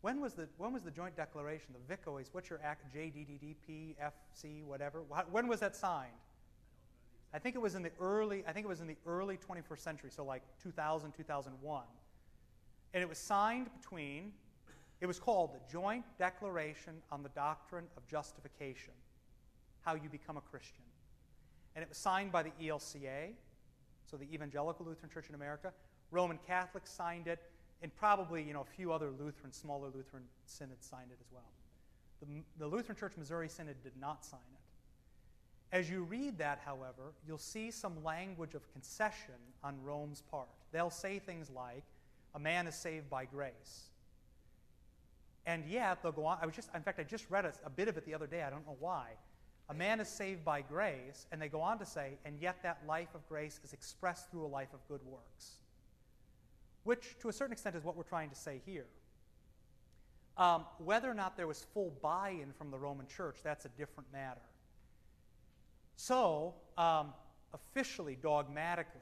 when, 0.00 0.20
was 0.20 0.34
the, 0.34 0.48
when 0.58 0.72
was 0.72 0.82
the 0.82 0.90
joint 0.90 1.16
declaration, 1.16 1.68
the 1.72 1.94
VICOAs, 1.94 2.28
what's 2.32 2.50
your 2.50 2.60
act, 2.62 2.84
FC, 2.94 4.64
whatever? 4.64 5.02
When 5.30 5.48
was 5.48 5.60
that 5.60 5.74
signed? 5.76 6.12
I 7.34 7.40
think 7.40 7.56
it 7.56 7.60
was 7.60 7.74
in 7.74 7.82
the 7.82 7.90
early, 8.00 8.44
I 8.46 8.52
think 8.52 8.64
it 8.64 8.68
was 8.68 8.80
in 8.80 8.86
the 8.86 8.96
early 9.06 9.36
21st 9.36 9.80
century, 9.80 10.10
so 10.10 10.24
like 10.24 10.42
2000, 10.62 11.12
2001. 11.12 11.82
And 12.94 13.02
it 13.02 13.08
was 13.08 13.18
signed 13.18 13.68
between, 13.76 14.32
it 15.00 15.06
was 15.06 15.18
called 15.18 15.50
the 15.52 15.72
Joint 15.72 16.04
Declaration 16.16 16.94
on 17.10 17.24
the 17.24 17.28
Doctrine 17.30 17.86
of 17.96 18.06
Justification, 18.06 18.92
how 19.80 19.96
you 19.96 20.08
become 20.08 20.36
a 20.36 20.40
Christian. 20.40 20.84
And 21.74 21.82
it 21.82 21.88
was 21.88 21.98
signed 21.98 22.30
by 22.30 22.44
the 22.44 22.52
ELCA, 22.62 23.32
so 24.06 24.16
the 24.16 24.32
Evangelical 24.32 24.86
Lutheran 24.86 25.10
Church 25.10 25.28
in 25.28 25.34
America. 25.34 25.72
Roman 26.12 26.38
Catholics 26.46 26.92
signed 26.92 27.26
it, 27.26 27.40
and 27.82 27.92
probably 27.96 28.44
you 28.44 28.52
know, 28.52 28.60
a 28.60 28.76
few 28.76 28.92
other 28.92 29.10
Lutheran, 29.10 29.50
smaller 29.50 29.88
Lutheran 29.88 30.22
synods 30.46 30.86
signed 30.86 31.10
it 31.10 31.18
as 31.20 31.32
well. 31.32 31.50
The, 32.20 32.44
the 32.60 32.68
Lutheran 32.68 32.96
Church 32.96 33.14
Missouri 33.18 33.48
Synod 33.48 33.82
did 33.82 33.96
not 34.00 34.24
sign 34.24 34.38
it. 34.52 34.53
As 35.74 35.90
you 35.90 36.04
read 36.04 36.38
that, 36.38 36.60
however, 36.64 37.12
you'll 37.26 37.36
see 37.36 37.72
some 37.72 38.04
language 38.04 38.54
of 38.54 38.72
concession 38.72 39.34
on 39.64 39.74
Rome's 39.82 40.20
part. 40.20 40.46
They'll 40.70 40.88
say 40.88 41.18
things 41.18 41.50
like, 41.50 41.82
a 42.36 42.38
man 42.38 42.68
is 42.68 42.76
saved 42.76 43.10
by 43.10 43.24
grace. 43.24 43.90
And 45.46 45.64
yet, 45.66 46.00
they'll 46.00 46.12
go 46.12 46.26
on. 46.26 46.38
I 46.40 46.46
was 46.46 46.54
just, 46.54 46.70
in 46.76 46.82
fact, 46.82 47.00
I 47.00 47.02
just 47.02 47.28
read 47.28 47.44
a, 47.44 47.52
a 47.66 47.70
bit 47.70 47.88
of 47.88 47.96
it 47.96 48.06
the 48.06 48.14
other 48.14 48.28
day. 48.28 48.44
I 48.44 48.50
don't 48.50 48.64
know 48.64 48.76
why. 48.78 49.08
A 49.68 49.74
man 49.74 49.98
is 49.98 50.06
saved 50.08 50.44
by 50.44 50.62
grace, 50.62 51.26
and 51.32 51.42
they 51.42 51.48
go 51.48 51.60
on 51.60 51.80
to 51.80 51.86
say, 51.86 52.18
and 52.24 52.38
yet 52.40 52.62
that 52.62 52.78
life 52.86 53.12
of 53.12 53.28
grace 53.28 53.58
is 53.64 53.72
expressed 53.72 54.30
through 54.30 54.46
a 54.46 54.46
life 54.46 54.72
of 54.74 54.78
good 54.86 55.00
works. 55.04 55.54
Which, 56.84 57.16
to 57.18 57.30
a 57.30 57.32
certain 57.32 57.52
extent, 57.52 57.74
is 57.74 57.82
what 57.82 57.96
we're 57.96 58.04
trying 58.04 58.30
to 58.30 58.36
say 58.36 58.62
here. 58.64 58.86
Um, 60.36 60.66
whether 60.78 61.10
or 61.10 61.14
not 61.14 61.36
there 61.36 61.48
was 61.48 61.66
full 61.74 61.92
buy 62.00 62.30
in 62.30 62.52
from 62.52 62.70
the 62.70 62.78
Roman 62.78 63.08
church, 63.08 63.38
that's 63.42 63.64
a 63.64 63.70
different 63.70 64.12
matter. 64.12 64.40
So, 65.96 66.54
um, 66.76 67.12
officially, 67.52 68.16
dogmatically, 68.20 69.00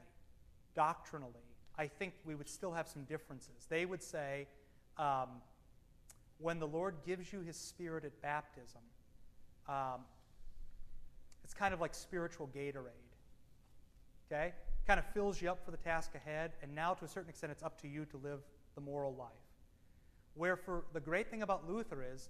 doctrinally, 0.75 1.33
I 1.77 1.87
think 1.87 2.13
we 2.23 2.35
would 2.35 2.49
still 2.49 2.71
have 2.71 2.87
some 2.87 3.03
differences. 3.03 3.65
They 3.67 3.85
would 3.85 4.03
say, 4.03 4.47
um, 4.97 5.41
when 6.37 6.59
the 6.59 6.67
Lord 6.67 6.95
gives 7.05 7.33
you 7.33 7.41
his 7.41 7.57
spirit 7.57 8.05
at 8.05 8.21
baptism, 8.21 8.81
um, 9.67 10.01
it's 11.43 11.53
kind 11.53 11.73
of 11.73 11.81
like 11.81 11.93
spiritual 11.95 12.49
Gatorade. 12.55 12.91
Okay? 14.31 14.53
Kind 14.85 14.99
of 14.99 15.05
fills 15.13 15.41
you 15.41 15.49
up 15.49 15.63
for 15.63 15.71
the 15.71 15.77
task 15.77 16.15
ahead, 16.15 16.51
and 16.61 16.73
now 16.73 16.93
to 16.93 17.05
a 17.05 17.07
certain 17.07 17.29
extent, 17.29 17.51
it's 17.51 17.63
up 17.63 17.81
to 17.81 17.87
you 17.87 18.05
to 18.05 18.17
live 18.17 18.41
the 18.75 18.81
moral 18.81 19.15
life. 19.15 19.29
Where 20.35 20.55
for 20.55 20.85
the 20.93 20.99
great 20.99 21.29
thing 21.29 21.41
about 21.41 21.69
Luther 21.69 22.03
is 22.13 22.29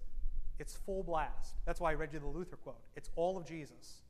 it's 0.60 0.76
full 0.76 1.04
blast. 1.04 1.56
That's 1.66 1.80
why 1.80 1.92
I 1.92 1.96
read 1.96 2.14
you 2.14 2.20
the 2.20 2.28
Luther 2.28 2.58
quote. 2.58 2.82
It's 2.96 3.10
all 3.16 3.38
of 3.38 3.46
Jesus. 3.46 4.03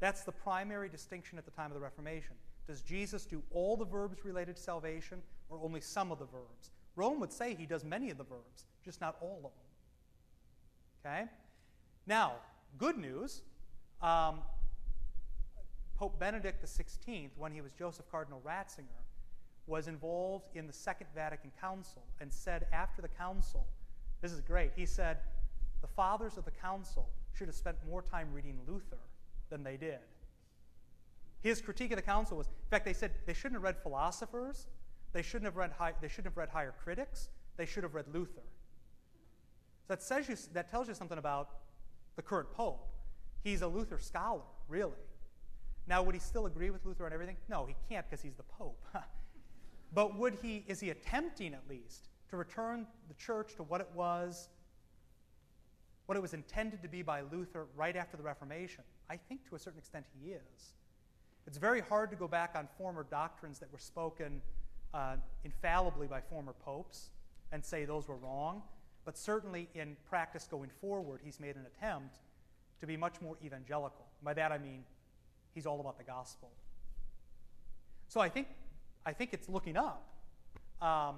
That's 0.00 0.24
the 0.24 0.32
primary 0.32 0.88
distinction 0.88 1.38
at 1.38 1.44
the 1.44 1.50
time 1.50 1.70
of 1.70 1.74
the 1.74 1.80
Reformation. 1.80 2.34
Does 2.66 2.82
Jesus 2.82 3.24
do 3.24 3.42
all 3.52 3.76
the 3.76 3.84
verbs 3.84 4.24
related 4.24 4.56
to 4.56 4.62
salvation 4.62 5.22
or 5.48 5.58
only 5.62 5.80
some 5.80 6.12
of 6.12 6.18
the 6.18 6.24
verbs? 6.26 6.70
Rome 6.96 7.20
would 7.20 7.32
say 7.32 7.54
he 7.54 7.66
does 7.66 7.84
many 7.84 8.10
of 8.10 8.18
the 8.18 8.24
verbs, 8.24 8.64
just 8.84 9.00
not 9.00 9.16
all 9.20 9.40
of 9.44 9.52
them. 11.04 11.12
Okay? 11.12 11.30
Now, 12.06 12.34
good 12.78 12.96
news 12.96 13.42
um, 14.02 14.40
Pope 15.96 16.18
Benedict 16.18 16.62
XVI, 16.62 17.30
when 17.36 17.52
he 17.52 17.60
was 17.60 17.72
Joseph 17.72 18.06
Cardinal 18.10 18.42
Ratzinger, 18.46 18.84
was 19.66 19.88
involved 19.88 20.44
in 20.54 20.66
the 20.66 20.72
Second 20.72 21.06
Vatican 21.14 21.50
Council 21.60 22.02
and 22.20 22.32
said 22.32 22.66
after 22.72 23.00
the 23.00 23.08
council, 23.08 23.66
this 24.20 24.30
is 24.30 24.40
great, 24.40 24.72
he 24.76 24.86
said, 24.86 25.18
the 25.80 25.88
fathers 25.88 26.36
of 26.36 26.44
the 26.44 26.50
council 26.50 27.08
should 27.32 27.46
have 27.46 27.56
spent 27.56 27.76
more 27.88 28.02
time 28.02 28.28
reading 28.32 28.58
Luther 28.66 28.98
than 29.50 29.62
they 29.62 29.76
did. 29.76 29.98
His 31.40 31.60
critique 31.60 31.92
of 31.92 31.96
the 31.96 32.02
council 32.02 32.36
was, 32.36 32.46
in 32.46 32.70
fact, 32.70 32.84
they 32.84 32.92
said 32.92 33.12
they 33.26 33.34
shouldn't 33.34 33.54
have 33.54 33.62
read 33.62 33.76
philosophers, 33.82 34.66
they 35.12 35.22
shouldn't 35.22 35.44
have 35.44 35.56
read, 35.56 35.70
high, 35.72 35.92
they 36.00 36.08
shouldn't 36.08 36.26
have 36.26 36.36
read 36.36 36.48
higher 36.48 36.74
critics, 36.82 37.28
they 37.56 37.66
should 37.66 37.82
have 37.82 37.94
read 37.94 38.06
Luther. 38.12 38.42
So 39.86 39.94
that, 39.94 40.02
says 40.02 40.28
you, 40.28 40.36
that 40.54 40.70
tells 40.70 40.88
you 40.88 40.94
something 40.94 41.18
about 41.18 41.50
the 42.16 42.22
current 42.22 42.50
pope. 42.52 42.88
He's 43.44 43.62
a 43.62 43.68
Luther 43.68 43.98
scholar, 43.98 44.42
really. 44.68 44.92
Now, 45.86 46.02
would 46.02 46.14
he 46.14 46.20
still 46.20 46.46
agree 46.46 46.70
with 46.70 46.84
Luther 46.84 47.06
on 47.06 47.12
everything? 47.12 47.36
No, 47.48 47.64
he 47.64 47.76
can't 47.88 48.04
because 48.10 48.22
he's 48.22 48.34
the 48.34 48.42
pope. 48.42 48.84
but 49.94 50.18
would 50.18 50.34
he, 50.42 50.64
is 50.66 50.80
he 50.80 50.90
attempting 50.90 51.54
at 51.54 51.62
least 51.68 52.08
to 52.30 52.36
return 52.36 52.86
the 53.06 53.14
church 53.14 53.54
to 53.56 53.62
what 53.62 53.80
it 53.80 53.88
was, 53.94 54.48
what 56.06 56.16
it 56.16 56.20
was 56.20 56.34
intended 56.34 56.82
to 56.82 56.88
be 56.88 57.02
by 57.02 57.20
Luther 57.20 57.66
right 57.76 57.94
after 57.94 58.16
the 58.16 58.22
Reformation? 58.24 58.82
I 59.08 59.16
think 59.16 59.48
to 59.48 59.56
a 59.56 59.58
certain 59.58 59.78
extent 59.78 60.06
he 60.20 60.30
is. 60.30 60.74
It's 61.46 61.58
very 61.58 61.80
hard 61.80 62.10
to 62.10 62.16
go 62.16 62.26
back 62.26 62.54
on 62.56 62.68
former 62.76 63.06
doctrines 63.08 63.58
that 63.60 63.72
were 63.72 63.78
spoken 63.78 64.42
uh, 64.92 65.16
infallibly 65.44 66.06
by 66.06 66.20
former 66.20 66.52
popes 66.52 67.10
and 67.52 67.64
say 67.64 67.84
those 67.84 68.08
were 68.08 68.16
wrong, 68.16 68.62
but 69.04 69.16
certainly 69.16 69.68
in 69.74 69.96
practice 70.08 70.48
going 70.50 70.70
forward, 70.80 71.20
he's 71.22 71.38
made 71.38 71.54
an 71.54 71.66
attempt 71.66 72.16
to 72.80 72.86
be 72.86 72.96
much 72.96 73.20
more 73.20 73.36
evangelical. 73.44 74.06
By 74.22 74.34
that 74.34 74.50
I 74.50 74.58
mean 74.58 74.84
he's 75.54 75.66
all 75.66 75.80
about 75.80 75.98
the 75.98 76.04
gospel. 76.04 76.50
So 78.08 78.20
I 78.20 78.28
think, 78.28 78.48
I 79.04 79.12
think 79.12 79.32
it's 79.32 79.48
looking 79.48 79.76
up. 79.76 80.04
Um, 80.82 81.16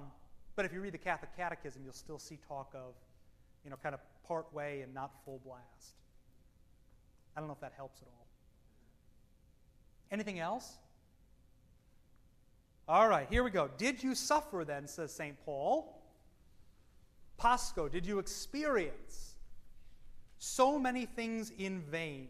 but 0.55 0.65
if 0.65 0.73
you 0.73 0.81
read 0.81 0.93
the 0.93 0.99
Catholic 0.99 1.35
Catechism, 1.35 1.81
you'll 1.83 1.93
still 1.93 2.19
see 2.19 2.37
talk 2.47 2.71
of, 2.75 2.93
you 3.63 3.69
know, 3.69 3.77
kind 3.81 3.95
of 3.95 4.01
part 4.27 4.51
way 4.53 4.81
and 4.81 4.93
not 4.93 5.11
full 5.25 5.41
blast. 5.43 5.95
I 7.39 7.41
don't 7.41 7.47
know 7.47 7.53
if 7.53 7.61
that 7.61 7.71
helps 7.77 8.01
at 8.01 8.07
all. 8.09 8.27
Anything 10.11 10.39
else? 10.39 10.77
All 12.85 13.07
right, 13.07 13.27
here 13.29 13.45
we 13.45 13.49
go. 13.49 13.69
Did 13.77 14.03
you 14.03 14.13
suffer 14.13 14.65
then, 14.65 14.89
says 14.89 15.13
St. 15.13 15.37
Paul? 15.45 16.03
Pasco, 17.37 17.87
did 17.87 18.05
you 18.05 18.19
experience 18.19 19.35
so 20.37 20.77
many 20.77 21.05
things 21.05 21.53
in 21.57 21.79
vain? 21.83 22.27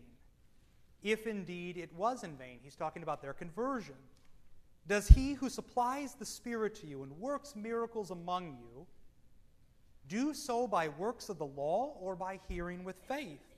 If 1.02 1.26
indeed 1.26 1.78
it 1.78 1.92
was 1.96 2.24
in 2.24 2.38
vain, 2.38 2.60
he's 2.62 2.76
talking 2.76 3.02
about 3.02 3.20
their 3.20 3.34
conversion. 3.34 3.96
Does 4.86 5.08
he 5.08 5.34
who 5.34 5.50
supplies 5.50 6.14
the 6.14 6.26
Spirit 6.26 6.76
to 6.82 6.86
you 6.88 7.02
and 7.02 7.12
works 7.14 7.56
miracles 7.56 8.12
among 8.12 8.60
you 8.60 8.86
do 10.08 10.36
so 10.36 10.68
by 10.68 10.88
works 10.88 11.30
of 11.30 11.40
the 11.40 11.48
law 11.48 11.98
or 12.00 12.16
by 12.16 12.40
hearing 12.48 12.84
with 12.84 12.98
faith? 13.08 13.49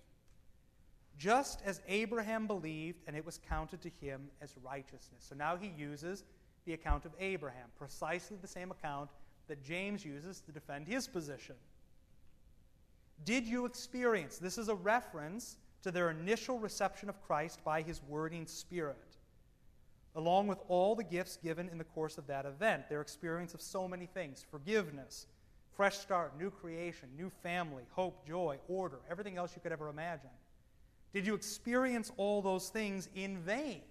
Just 1.21 1.61
as 1.63 1.81
Abraham 1.87 2.47
believed, 2.47 3.03
and 3.05 3.15
it 3.15 3.23
was 3.23 3.39
counted 3.47 3.79
to 3.83 3.91
him 4.01 4.27
as 4.41 4.55
righteousness. 4.63 5.23
So 5.29 5.35
now 5.35 5.55
he 5.55 5.71
uses 5.77 6.23
the 6.65 6.73
account 6.73 7.05
of 7.05 7.11
Abraham, 7.19 7.67
precisely 7.77 8.37
the 8.41 8.47
same 8.47 8.71
account 8.71 9.11
that 9.47 9.63
James 9.63 10.03
uses 10.03 10.41
to 10.41 10.51
defend 10.51 10.87
his 10.87 11.07
position. 11.07 11.53
Did 13.23 13.45
you 13.45 13.65
experience? 13.65 14.39
This 14.39 14.57
is 14.57 14.67
a 14.67 14.73
reference 14.73 15.57
to 15.83 15.91
their 15.91 16.09
initial 16.09 16.57
reception 16.57 17.07
of 17.07 17.21
Christ 17.21 17.63
by 17.63 17.83
his 17.83 18.01
wording 18.07 18.47
spirit, 18.47 19.17
along 20.15 20.47
with 20.47 20.57
all 20.69 20.95
the 20.95 21.03
gifts 21.03 21.37
given 21.37 21.69
in 21.69 21.77
the 21.77 21.83
course 21.83 22.17
of 22.17 22.25
that 22.25 22.47
event. 22.47 22.89
Their 22.89 23.01
experience 23.01 23.53
of 23.53 23.61
so 23.61 23.87
many 23.87 24.07
things 24.07 24.43
forgiveness, 24.49 25.27
fresh 25.75 25.99
start, 25.99 26.35
new 26.39 26.49
creation, 26.49 27.09
new 27.15 27.29
family, 27.43 27.83
hope, 27.91 28.27
joy, 28.27 28.57
order, 28.67 28.97
everything 29.07 29.37
else 29.37 29.51
you 29.55 29.61
could 29.61 29.71
ever 29.71 29.87
imagine. 29.87 30.31
Did 31.13 31.27
you 31.27 31.33
experience 31.33 32.11
all 32.17 32.41
those 32.41 32.69
things 32.69 33.09
in 33.15 33.37
vain? 33.39 33.81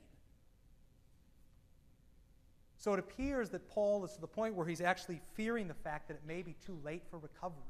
So 2.78 2.94
it 2.94 2.98
appears 2.98 3.50
that 3.50 3.68
Paul 3.68 4.04
is 4.06 4.12
to 4.12 4.20
the 4.22 4.26
point 4.26 4.54
where 4.54 4.66
he's 4.66 4.80
actually 4.80 5.20
fearing 5.34 5.68
the 5.68 5.74
fact 5.74 6.08
that 6.08 6.14
it 6.14 6.22
may 6.26 6.40
be 6.40 6.56
too 6.64 6.78
late 6.82 7.02
for 7.10 7.18
recovery. 7.18 7.60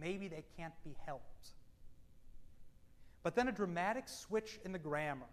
Maybe 0.00 0.28
they 0.28 0.44
can't 0.56 0.74
be 0.84 0.94
helped. 1.04 1.48
But 3.24 3.34
then 3.34 3.48
a 3.48 3.52
dramatic 3.52 4.08
switch 4.08 4.60
in 4.64 4.70
the 4.70 4.78
grammar. 4.78 5.26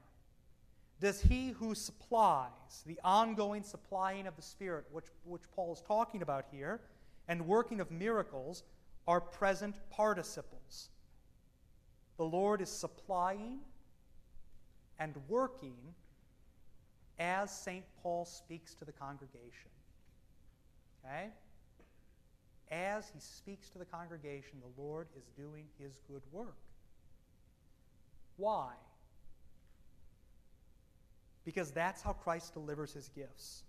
Does 0.99 1.21
he 1.21 1.49
who 1.49 1.75
supplies, 1.75 2.83
the 2.87 2.99
ongoing 3.03 3.61
supplying 3.61 4.25
of 4.25 4.35
the 4.35 4.41
Spirit, 4.41 4.85
which, 4.91 5.05
which 5.23 5.43
Paul 5.55 5.73
is 5.73 5.81
talking 5.81 6.23
about 6.23 6.45
here, 6.51 6.81
and 7.27 7.45
working 7.45 7.79
of 7.79 7.91
miracles, 7.91 8.63
are 9.07 9.21
present 9.21 9.75
participles? 9.91 10.89
The 12.17 12.23
Lord 12.23 12.61
is 12.61 12.69
supplying 12.69 13.59
and 14.99 15.15
working 15.27 15.75
as 17.19 17.51
St. 17.51 17.83
Paul 18.01 18.25
speaks 18.25 18.73
to 18.75 18.85
the 18.85 18.91
congregation. 18.91 19.71
Okay? 21.03 21.29
As 22.71 23.09
he 23.13 23.19
speaks 23.19 23.69
to 23.69 23.77
the 23.77 23.85
congregation, 23.85 24.59
the 24.59 24.81
Lord 24.81 25.07
is 25.17 25.25
doing 25.37 25.65
his 25.79 25.99
good 26.07 26.21
work. 26.31 26.57
Why? 28.37 28.71
Because 31.45 31.71
that's 31.71 32.01
how 32.01 32.13
Christ 32.13 32.53
delivers 32.53 32.93
his 32.93 33.09
gifts 33.09 33.63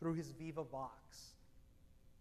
through 0.00 0.14
his 0.14 0.30
viva 0.32 0.64
vox, 0.64 1.34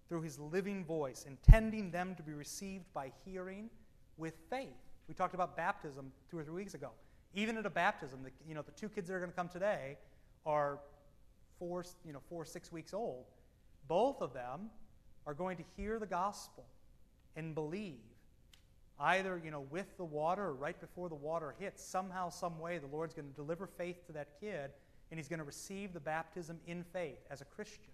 through 0.10 0.22
his 0.22 0.38
living 0.38 0.84
voice, 0.84 1.26
intending 1.28 1.92
them 1.92 2.14
to 2.16 2.24
be 2.24 2.34
received 2.34 2.86
by 2.94 3.12
hearing 3.26 3.70
with 4.18 4.34
faith. 4.50 4.68
We 5.08 5.14
talked 5.14 5.34
about 5.34 5.58
baptism 5.58 6.12
two 6.30 6.38
or 6.38 6.44
three 6.44 6.56
weeks 6.56 6.74
ago. 6.74 6.92
Even 7.36 7.58
at 7.58 7.66
a 7.66 7.70
baptism, 7.70 8.20
the, 8.24 8.32
you 8.48 8.56
know, 8.56 8.62
the 8.62 8.72
two 8.72 8.90
kids 8.90 9.08
that 9.08 9.16
are 9.16 9.20
going 9.20 9.32
to 9.32 9.36
come 9.36 9.50
today 9.50 9.98
are 10.46 10.80
four, 11.60 11.84
you 12.06 12.14
know, 12.14 12.22
four, 12.30 12.46
six 12.46 12.72
weeks 12.72 12.94
old. 12.94 13.26
Both 13.88 14.22
of 14.22 14.34
them 14.34 14.70
are 15.26 15.34
going 15.34 15.58
to 15.58 15.64
hear 15.76 16.00
the 16.00 16.06
gospel 16.06 16.66
and 17.36 17.56
believe 17.56 18.00
either 19.00 19.42
you 19.44 19.52
know 19.52 19.66
with 19.72 19.98
the 19.98 20.04
water 20.04 20.44
or 20.44 20.54
right 20.54 20.80
before 20.80 21.10
the 21.10 21.16
water 21.16 21.56
hits 21.60 21.84
somehow 21.84 22.30
some 22.30 22.60
way 22.60 22.78
the 22.78 22.88
lord's 22.88 23.14
going 23.14 23.28
to 23.28 23.36
deliver 23.36 23.66
faith 23.66 24.06
to 24.06 24.14
that 24.14 24.40
kid 24.40 24.72
and 25.10 25.20
he's 25.20 25.28
going 25.28 25.40
to 25.40 25.46
receive 25.46 25.94
the 25.94 26.00
baptism 26.00 26.60
in 26.68 26.84
faith 26.84 27.20
as 27.30 27.42
a 27.42 27.46
christian 27.46 27.92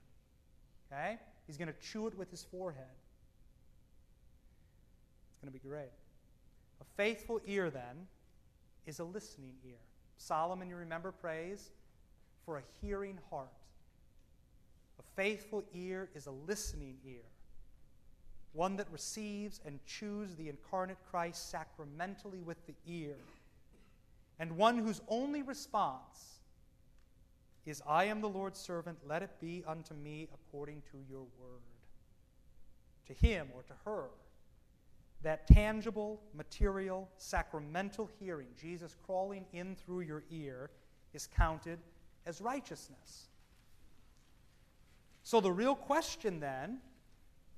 okay 0.92 1.18
he's 1.48 1.58
going 1.58 1.68
to 1.68 1.80
chew 1.80 2.08
it 2.08 2.18
with 2.18 2.30
his 2.30 2.44
forehead 2.44 2.84
it's 5.32 5.42
going 5.42 5.52
to 5.54 5.58
be 5.58 5.68
great 5.68 5.90
a 6.82 6.86
faithful 6.98 7.40
ear 7.46 7.70
then 7.70 8.08
is 8.86 9.00
a 9.00 9.04
listening 9.04 9.54
ear 9.66 9.80
solomon 10.18 10.70
you 10.70 10.76
remember 10.76 11.12
prays 11.12 11.72
for 12.46 12.58
a 12.58 12.64
hearing 12.82 13.20
heart 13.30 13.48
a 15.00 15.04
faithful 15.16 15.64
ear 15.74 16.10
is 16.16 16.26
a 16.26 16.32
listening 16.32 16.98
ear 17.06 17.24
one 18.54 18.76
that 18.78 18.88
receives 18.92 19.62
and 19.66 19.80
chews 19.86 20.36
the 20.36 20.50
incarnate 20.50 20.98
Christ 21.10 21.50
sacramentally 21.50 22.42
with 22.42 22.58
the 22.66 22.76
ear, 22.88 23.16
and 24.40 24.58
one 24.58 24.78
whose 24.78 25.02
only 25.08 25.44
response 25.44 26.40
is, 27.66 27.82
I 27.88 28.06
am 28.06 28.22
the 28.22 28.30
Lord's 28.30 28.60
servant, 28.60 28.98
let 29.08 29.22
it 29.22 29.30
be 29.40 29.64
unto 29.68 29.94
me 29.94 30.28
according 30.34 30.82
to 30.92 30.98
your 31.10 31.26
word. 31.40 31.62
To 33.08 33.14
him 33.14 33.50
or 33.54 33.64
to 33.64 33.74
her, 33.86 34.06
that 35.22 35.48
tangible, 35.48 36.22
material, 36.34 37.10
sacramental 37.18 38.10
hearing, 38.20 38.48
Jesus 38.60 38.96
crawling 39.06 39.46
in 39.54 39.76
through 39.76 40.02
your 40.02 40.24
ear, 40.32 40.70
is 41.14 41.28
counted 41.28 41.80
as 42.26 42.40
righteousness. 42.40 43.28
So 45.24 45.42
the 45.42 45.52
real 45.52 45.76
question 45.76 46.40
then 46.40 46.80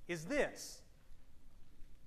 is 0.08 0.26
this 0.26 0.82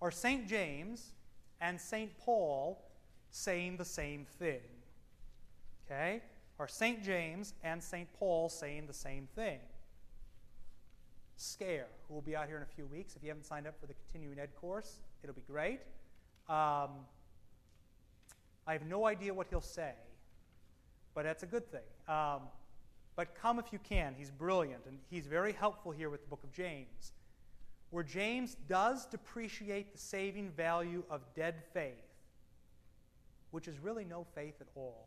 Are 0.03 0.11
St. 0.11 0.49
James 0.49 1.13
and 1.61 1.81
St. 1.81 2.11
Paul 2.19 2.85
saying 3.31 3.77
the 3.77 3.85
same 3.85 4.27
thing? 4.39 4.61
Okay? 5.87 6.23
Are 6.59 6.69
St. 6.69 7.03
James 7.03 7.55
and 7.63 7.83
St. 7.83 8.09
Paul 8.19 8.49
saying 8.49 8.87
the 8.87 8.95
same 8.95 9.29
thing? 9.35 9.59
Scaer, 11.37 11.87
who 12.07 12.15
will 12.15 12.23
be 12.23 12.37
out 12.37 12.47
here 12.47 12.57
in 12.57 12.63
a 12.63 12.75
few 12.75 12.87
weeks. 12.87 13.17
If 13.17 13.23
you 13.23 13.29
haven't 13.29 13.45
signed 13.45 13.67
up 13.67 13.79
for 13.81 13.87
the 13.87 13.95
continuing 13.95 14.39
ed 14.39 14.55
course, 14.61 15.01
it'll 15.23 15.35
be 15.35 15.43
great. 15.49 15.81
Um, 16.49 16.91
I 18.67 18.73
have 18.73 18.87
no 18.87 19.07
idea 19.07 19.35
what 19.35 19.47
he'll 19.49 19.61
say, 19.61 19.93
but 21.15 21.25
that's 21.25 21.43
a 21.43 21.47
good 21.47 21.71
thing. 21.71 21.81
Um, 22.09 22.43
but 23.17 23.35
come 23.35 23.59
if 23.59 23.73
you 23.73 23.79
can. 23.79 24.15
He's 24.17 24.31
brilliant, 24.31 24.87
and 24.87 24.99
he's 25.11 25.27
very 25.27 25.53
helpful 25.53 25.93
here 25.93 26.11
with 26.11 26.23
the 26.23 26.29
book 26.29 26.43
of 26.45 26.53
James 26.53 27.13
where 27.95 28.03
James 28.03 28.57
does 28.69 29.07
depreciate 29.07 29.93
the 29.93 29.99
saving 29.99 30.51
value 30.51 31.05
of 31.09 31.21
dead 31.37 31.63
faith, 31.73 31.93
which 33.53 33.69
is 33.69 33.79
really 33.79 34.05
no 34.05 34.27
faith 34.35 34.57
at 34.61 34.67
all. 34.75 35.07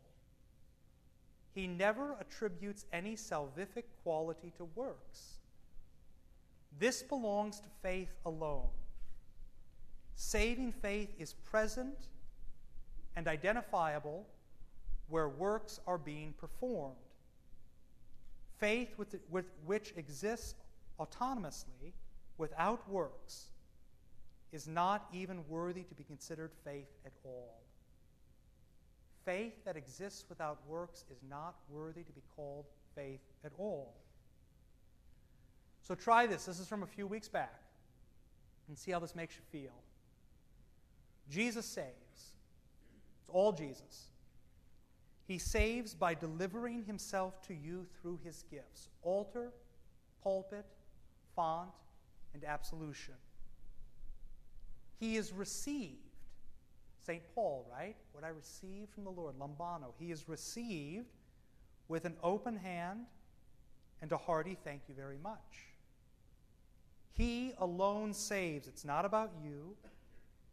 He 1.54 1.66
never 1.66 2.16
attributes 2.18 2.86
any 2.90 3.14
salvific 3.14 3.82
quality 4.02 4.54
to 4.56 4.64
works. 4.74 5.37
This 6.76 7.02
belongs 7.02 7.60
to 7.60 7.68
faith 7.82 8.14
alone. 8.26 8.68
Saving 10.14 10.72
faith 10.72 11.14
is 11.18 11.34
present 11.34 12.08
and 13.16 13.28
identifiable 13.28 14.26
where 15.08 15.28
works 15.28 15.80
are 15.86 15.98
being 15.98 16.34
performed. 16.38 16.96
Faith 18.58 18.88
with, 18.96 19.10
the, 19.10 19.20
with 19.30 19.46
which 19.64 19.94
exists 19.96 20.54
autonomously 21.00 21.92
without 22.36 22.88
works 22.90 23.46
is 24.52 24.66
not 24.66 25.06
even 25.12 25.46
worthy 25.48 25.82
to 25.82 25.94
be 25.94 26.04
considered 26.04 26.50
faith 26.64 26.88
at 27.06 27.12
all. 27.24 27.60
Faith 29.24 29.52
that 29.64 29.76
exists 29.76 30.24
without 30.28 30.58
works 30.66 31.04
is 31.10 31.18
not 31.28 31.54
worthy 31.68 32.02
to 32.02 32.12
be 32.12 32.22
called 32.34 32.64
faith 32.94 33.20
at 33.44 33.52
all. 33.58 33.94
So 35.88 35.94
try 35.94 36.26
this. 36.26 36.44
This 36.44 36.60
is 36.60 36.68
from 36.68 36.82
a 36.82 36.86
few 36.86 37.06
weeks 37.06 37.28
back. 37.28 37.62
And 38.68 38.78
see 38.78 38.90
how 38.90 38.98
this 38.98 39.16
makes 39.16 39.34
you 39.34 39.42
feel. 39.50 39.72
Jesus 41.30 41.64
saves. 41.64 42.34
It's 43.20 43.30
all 43.30 43.52
Jesus. 43.52 44.10
He 45.26 45.38
saves 45.38 45.94
by 45.94 46.14
delivering 46.14 46.84
himself 46.84 47.40
to 47.48 47.54
you 47.54 47.86
through 48.00 48.20
his 48.22 48.44
gifts 48.50 48.88
altar, 49.02 49.50
pulpit, 50.22 50.66
font, 51.34 51.70
and 52.34 52.44
absolution. 52.44 53.14
He 55.00 55.16
is 55.16 55.32
received. 55.32 55.96
St. 57.06 57.22
Paul, 57.34 57.66
right? 57.72 57.96
What 58.12 58.24
I 58.24 58.28
received 58.28 58.92
from 58.92 59.04
the 59.04 59.10
Lord, 59.10 59.36
lambano. 59.38 59.94
He 59.98 60.10
is 60.10 60.28
received 60.28 61.06
with 61.88 62.04
an 62.04 62.16
open 62.22 62.56
hand 62.56 63.06
and 64.02 64.12
a 64.12 64.18
hearty 64.18 64.58
thank 64.62 64.82
you 64.88 64.94
very 64.94 65.16
much. 65.22 65.67
He 67.18 67.52
alone 67.58 68.14
saves. 68.14 68.68
It's 68.68 68.84
not 68.84 69.04
about 69.04 69.32
you 69.42 69.74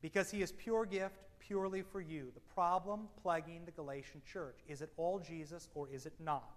because 0.01 0.31
he 0.31 0.41
is 0.41 0.51
pure 0.51 0.85
gift 0.85 1.15
purely 1.39 1.83
for 1.83 2.01
you. 2.01 2.31
The 2.33 2.41
problem 2.55 3.07
plaguing 3.21 3.61
the 3.65 3.71
Galatian 3.71 4.21
church 4.25 4.57
is 4.67 4.81
it 4.81 4.91
all 4.97 5.19
Jesus 5.19 5.69
or 5.75 5.87
is 5.93 6.07
it 6.07 6.13
not? 6.19 6.49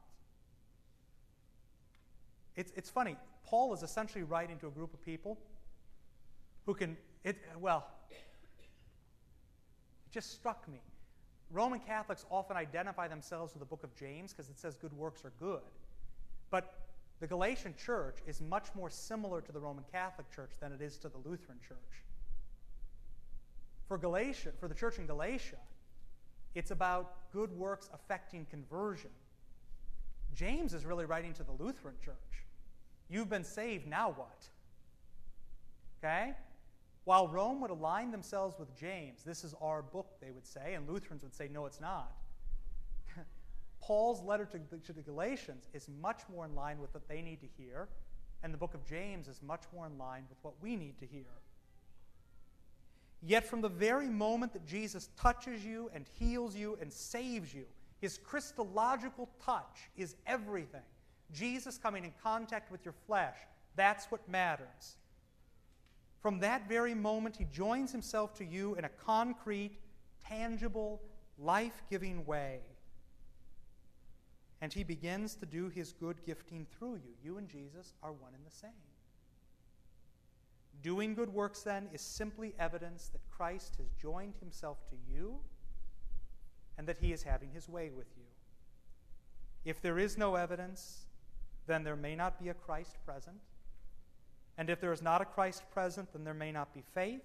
It's, 2.56 2.72
it's 2.74 2.90
funny. 2.90 3.16
Paul 3.44 3.74
is 3.74 3.82
essentially 3.82 4.24
writing 4.24 4.58
to 4.60 4.66
a 4.66 4.70
group 4.70 4.94
of 4.94 5.04
people 5.04 5.38
who 6.64 6.74
can, 6.74 6.96
it, 7.22 7.36
well, 7.60 7.86
it 8.10 8.16
just 10.10 10.32
struck 10.32 10.66
me. 10.68 10.80
Roman 11.50 11.80
Catholics 11.80 12.24
often 12.30 12.56
identify 12.56 13.08
themselves 13.08 13.52
with 13.52 13.60
the 13.60 13.66
book 13.66 13.84
of 13.84 13.94
James 13.94 14.32
because 14.32 14.48
it 14.48 14.58
says 14.58 14.74
good 14.74 14.92
works 14.94 15.24
are 15.24 15.32
good. 15.38 15.60
But 16.50 16.87
the 17.20 17.26
Galatian 17.26 17.74
church 17.76 18.18
is 18.26 18.40
much 18.40 18.66
more 18.74 18.90
similar 18.90 19.40
to 19.40 19.52
the 19.52 19.58
Roman 19.58 19.84
Catholic 19.90 20.30
Church 20.30 20.52
than 20.60 20.72
it 20.72 20.80
is 20.80 20.98
to 20.98 21.08
the 21.08 21.18
Lutheran 21.18 21.58
Church. 21.66 22.04
For 23.88 23.98
Galatia, 23.98 24.52
for 24.60 24.68
the 24.68 24.74
church 24.74 24.98
in 24.98 25.06
Galatia, 25.06 25.56
it's 26.54 26.70
about 26.70 27.30
good 27.32 27.50
works 27.52 27.88
affecting 27.92 28.44
conversion. 28.46 29.10
James 30.34 30.74
is 30.74 30.84
really 30.84 31.06
writing 31.06 31.32
to 31.34 31.42
the 31.42 31.52
Lutheran 31.52 31.94
church. 32.04 32.14
You've 33.08 33.30
been 33.30 33.44
saved, 33.44 33.86
now 33.86 34.10
what? 34.10 34.48
Okay? 35.98 36.34
While 37.04 37.28
Rome 37.28 37.60
would 37.62 37.70
align 37.70 38.10
themselves 38.10 38.58
with 38.58 38.76
James, 38.76 39.24
this 39.24 39.42
is 39.42 39.54
our 39.62 39.82
book, 39.82 40.06
they 40.20 40.30
would 40.30 40.46
say, 40.46 40.74
and 40.74 40.86
Lutherans 40.86 41.22
would 41.22 41.34
say, 41.34 41.48
no, 41.50 41.64
it's 41.64 41.80
not. 41.80 42.12
Paul's 43.80 44.22
letter 44.22 44.44
to 44.46 44.58
the, 44.70 44.76
to 44.78 44.92
the 44.92 45.02
Galatians 45.02 45.68
is 45.72 45.88
much 46.00 46.22
more 46.32 46.44
in 46.44 46.54
line 46.54 46.78
with 46.80 46.92
what 46.94 47.08
they 47.08 47.22
need 47.22 47.40
to 47.40 47.46
hear, 47.56 47.88
and 48.42 48.52
the 48.52 48.58
book 48.58 48.74
of 48.74 48.84
James 48.86 49.28
is 49.28 49.40
much 49.42 49.62
more 49.74 49.86
in 49.86 49.98
line 49.98 50.24
with 50.28 50.38
what 50.42 50.54
we 50.62 50.76
need 50.76 50.98
to 50.98 51.06
hear. 51.06 51.24
Yet, 53.22 53.48
from 53.48 53.60
the 53.60 53.68
very 53.68 54.08
moment 54.08 54.52
that 54.52 54.66
Jesus 54.66 55.08
touches 55.20 55.64
you 55.64 55.90
and 55.92 56.04
heals 56.18 56.54
you 56.54 56.78
and 56.80 56.92
saves 56.92 57.52
you, 57.52 57.64
his 58.00 58.18
Christological 58.18 59.28
touch 59.44 59.90
is 59.96 60.14
everything. 60.26 60.82
Jesus 61.32 61.78
coming 61.78 62.04
in 62.04 62.12
contact 62.22 62.70
with 62.70 62.84
your 62.84 62.94
flesh, 63.06 63.36
that's 63.74 64.06
what 64.06 64.26
matters. 64.28 64.96
From 66.20 66.40
that 66.40 66.68
very 66.68 66.94
moment, 66.94 67.36
he 67.36 67.44
joins 67.44 67.92
himself 67.92 68.34
to 68.34 68.44
you 68.44 68.74
in 68.76 68.84
a 68.84 68.88
concrete, 68.88 69.78
tangible, 70.24 71.00
life 71.38 71.82
giving 71.90 72.24
way. 72.24 72.60
And 74.60 74.72
he 74.72 74.82
begins 74.82 75.34
to 75.36 75.46
do 75.46 75.68
his 75.68 75.92
good 75.92 76.16
gifting 76.26 76.66
through 76.76 76.96
you. 76.96 77.12
You 77.22 77.38
and 77.38 77.48
Jesus 77.48 77.94
are 78.02 78.12
one 78.12 78.34
and 78.34 78.44
the 78.44 78.54
same. 78.54 78.70
Doing 80.82 81.14
good 81.14 81.32
works, 81.32 81.62
then, 81.62 81.88
is 81.92 82.00
simply 82.00 82.54
evidence 82.58 83.08
that 83.08 83.20
Christ 83.30 83.74
has 83.78 83.88
joined 84.00 84.34
himself 84.40 84.78
to 84.90 84.96
you 85.12 85.36
and 86.76 86.86
that 86.86 86.98
he 86.98 87.12
is 87.12 87.22
having 87.22 87.50
his 87.50 87.68
way 87.68 87.90
with 87.90 88.06
you. 88.16 88.24
If 89.64 89.82
there 89.82 89.98
is 89.98 90.16
no 90.16 90.36
evidence, 90.36 91.06
then 91.66 91.82
there 91.82 91.96
may 91.96 92.14
not 92.14 92.40
be 92.42 92.48
a 92.48 92.54
Christ 92.54 92.96
present. 93.04 93.36
And 94.56 94.70
if 94.70 94.80
there 94.80 94.92
is 94.92 95.02
not 95.02 95.20
a 95.20 95.24
Christ 95.24 95.64
present, 95.72 96.12
then 96.12 96.24
there 96.24 96.34
may 96.34 96.52
not 96.52 96.72
be 96.72 96.82
faith. 96.94 97.22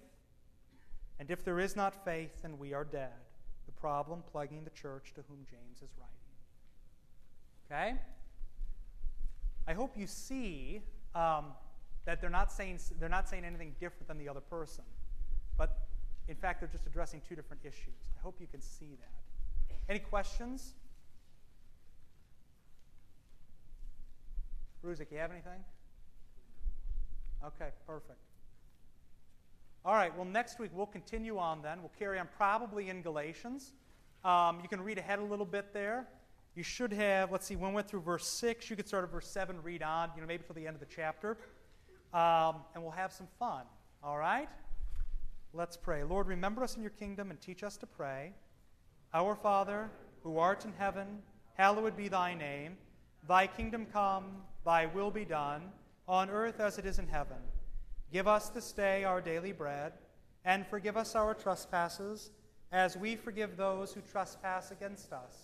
And 1.18 1.30
if 1.30 1.44
there 1.44 1.60
is 1.60 1.76
not 1.76 2.04
faith, 2.04 2.42
then 2.42 2.58
we 2.58 2.74
are 2.74 2.84
dead. 2.84 3.12
The 3.66 3.72
problem 3.72 4.22
plaguing 4.30 4.64
the 4.64 4.70
church 4.70 5.12
to 5.14 5.22
whom 5.28 5.46
James 5.48 5.78
is 5.78 5.90
writing. 5.96 6.23
Okay? 7.70 7.94
I 9.66 9.72
hope 9.72 9.96
you 9.96 10.06
see 10.06 10.82
um, 11.14 11.46
that 12.04 12.20
they're 12.20 12.30
not, 12.30 12.52
saying, 12.52 12.80
they're 13.00 13.08
not 13.08 13.28
saying 13.28 13.44
anything 13.44 13.74
different 13.80 14.08
than 14.08 14.18
the 14.18 14.28
other 14.28 14.40
person. 14.40 14.84
But 15.56 15.86
in 16.28 16.36
fact, 16.36 16.60
they're 16.60 16.68
just 16.68 16.86
addressing 16.86 17.22
two 17.26 17.34
different 17.34 17.62
issues. 17.64 17.94
I 18.18 18.22
hope 18.22 18.36
you 18.40 18.46
can 18.46 18.60
see 18.60 18.96
that. 19.00 19.74
Any 19.88 20.00
questions? 20.00 20.74
Ruzik, 24.84 25.10
you 25.10 25.18
have 25.18 25.30
anything? 25.30 25.64
Okay, 27.44 27.70
perfect. 27.86 28.18
All 29.84 29.94
right, 29.94 30.14
well, 30.16 30.24
next 30.24 30.58
week 30.58 30.70
we'll 30.74 30.86
continue 30.86 31.38
on 31.38 31.60
then. 31.62 31.80
We'll 31.80 31.92
carry 31.98 32.18
on 32.18 32.28
probably 32.36 32.88
in 32.88 33.02
Galatians. 33.02 33.72
Um, 34.24 34.60
you 34.62 34.68
can 34.68 34.80
read 34.80 34.96
ahead 34.96 35.18
a 35.18 35.24
little 35.24 35.44
bit 35.44 35.74
there. 35.74 36.06
You 36.54 36.62
should 36.62 36.92
have, 36.92 37.32
let's 37.32 37.46
see, 37.46 37.56
when 37.56 37.70
we 37.70 37.74
went 37.74 37.88
through 37.88 38.02
verse 38.02 38.26
6, 38.26 38.70
you 38.70 38.76
could 38.76 38.86
start 38.86 39.02
at 39.02 39.10
verse 39.10 39.26
7, 39.26 39.60
read 39.62 39.82
on, 39.82 40.10
you 40.14 40.20
know, 40.20 40.26
maybe 40.26 40.44
till 40.44 40.54
the 40.54 40.66
end 40.66 40.76
of 40.76 40.80
the 40.80 40.86
chapter. 40.86 41.36
Um, 42.12 42.56
and 42.74 42.82
we'll 42.82 42.92
have 42.92 43.12
some 43.12 43.26
fun. 43.40 43.62
All 44.04 44.18
right? 44.18 44.48
Let's 45.52 45.76
pray. 45.76 46.04
Lord, 46.04 46.28
remember 46.28 46.62
us 46.62 46.76
in 46.76 46.82
your 46.82 46.92
kingdom 46.92 47.30
and 47.30 47.40
teach 47.40 47.64
us 47.64 47.76
to 47.78 47.86
pray. 47.86 48.32
Our 49.12 49.34
Father, 49.34 49.90
who 50.22 50.38
art 50.38 50.64
in 50.64 50.72
heaven, 50.78 51.22
hallowed 51.54 51.96
be 51.96 52.08
thy 52.08 52.34
name. 52.34 52.76
Thy 53.26 53.46
kingdom 53.46 53.86
come, 53.92 54.42
thy 54.64 54.86
will 54.86 55.10
be 55.10 55.24
done, 55.24 55.62
on 56.06 56.30
earth 56.30 56.60
as 56.60 56.78
it 56.78 56.86
is 56.86 56.98
in 56.98 57.08
heaven. 57.08 57.38
Give 58.12 58.28
us 58.28 58.48
this 58.48 58.70
day 58.72 59.02
our 59.04 59.20
daily 59.20 59.52
bread, 59.52 59.92
and 60.44 60.66
forgive 60.66 60.96
us 60.96 61.14
our 61.14 61.34
trespasses, 61.34 62.30
as 62.70 62.96
we 62.96 63.16
forgive 63.16 63.56
those 63.56 63.92
who 63.92 64.00
trespass 64.00 64.70
against 64.70 65.12
us. 65.12 65.43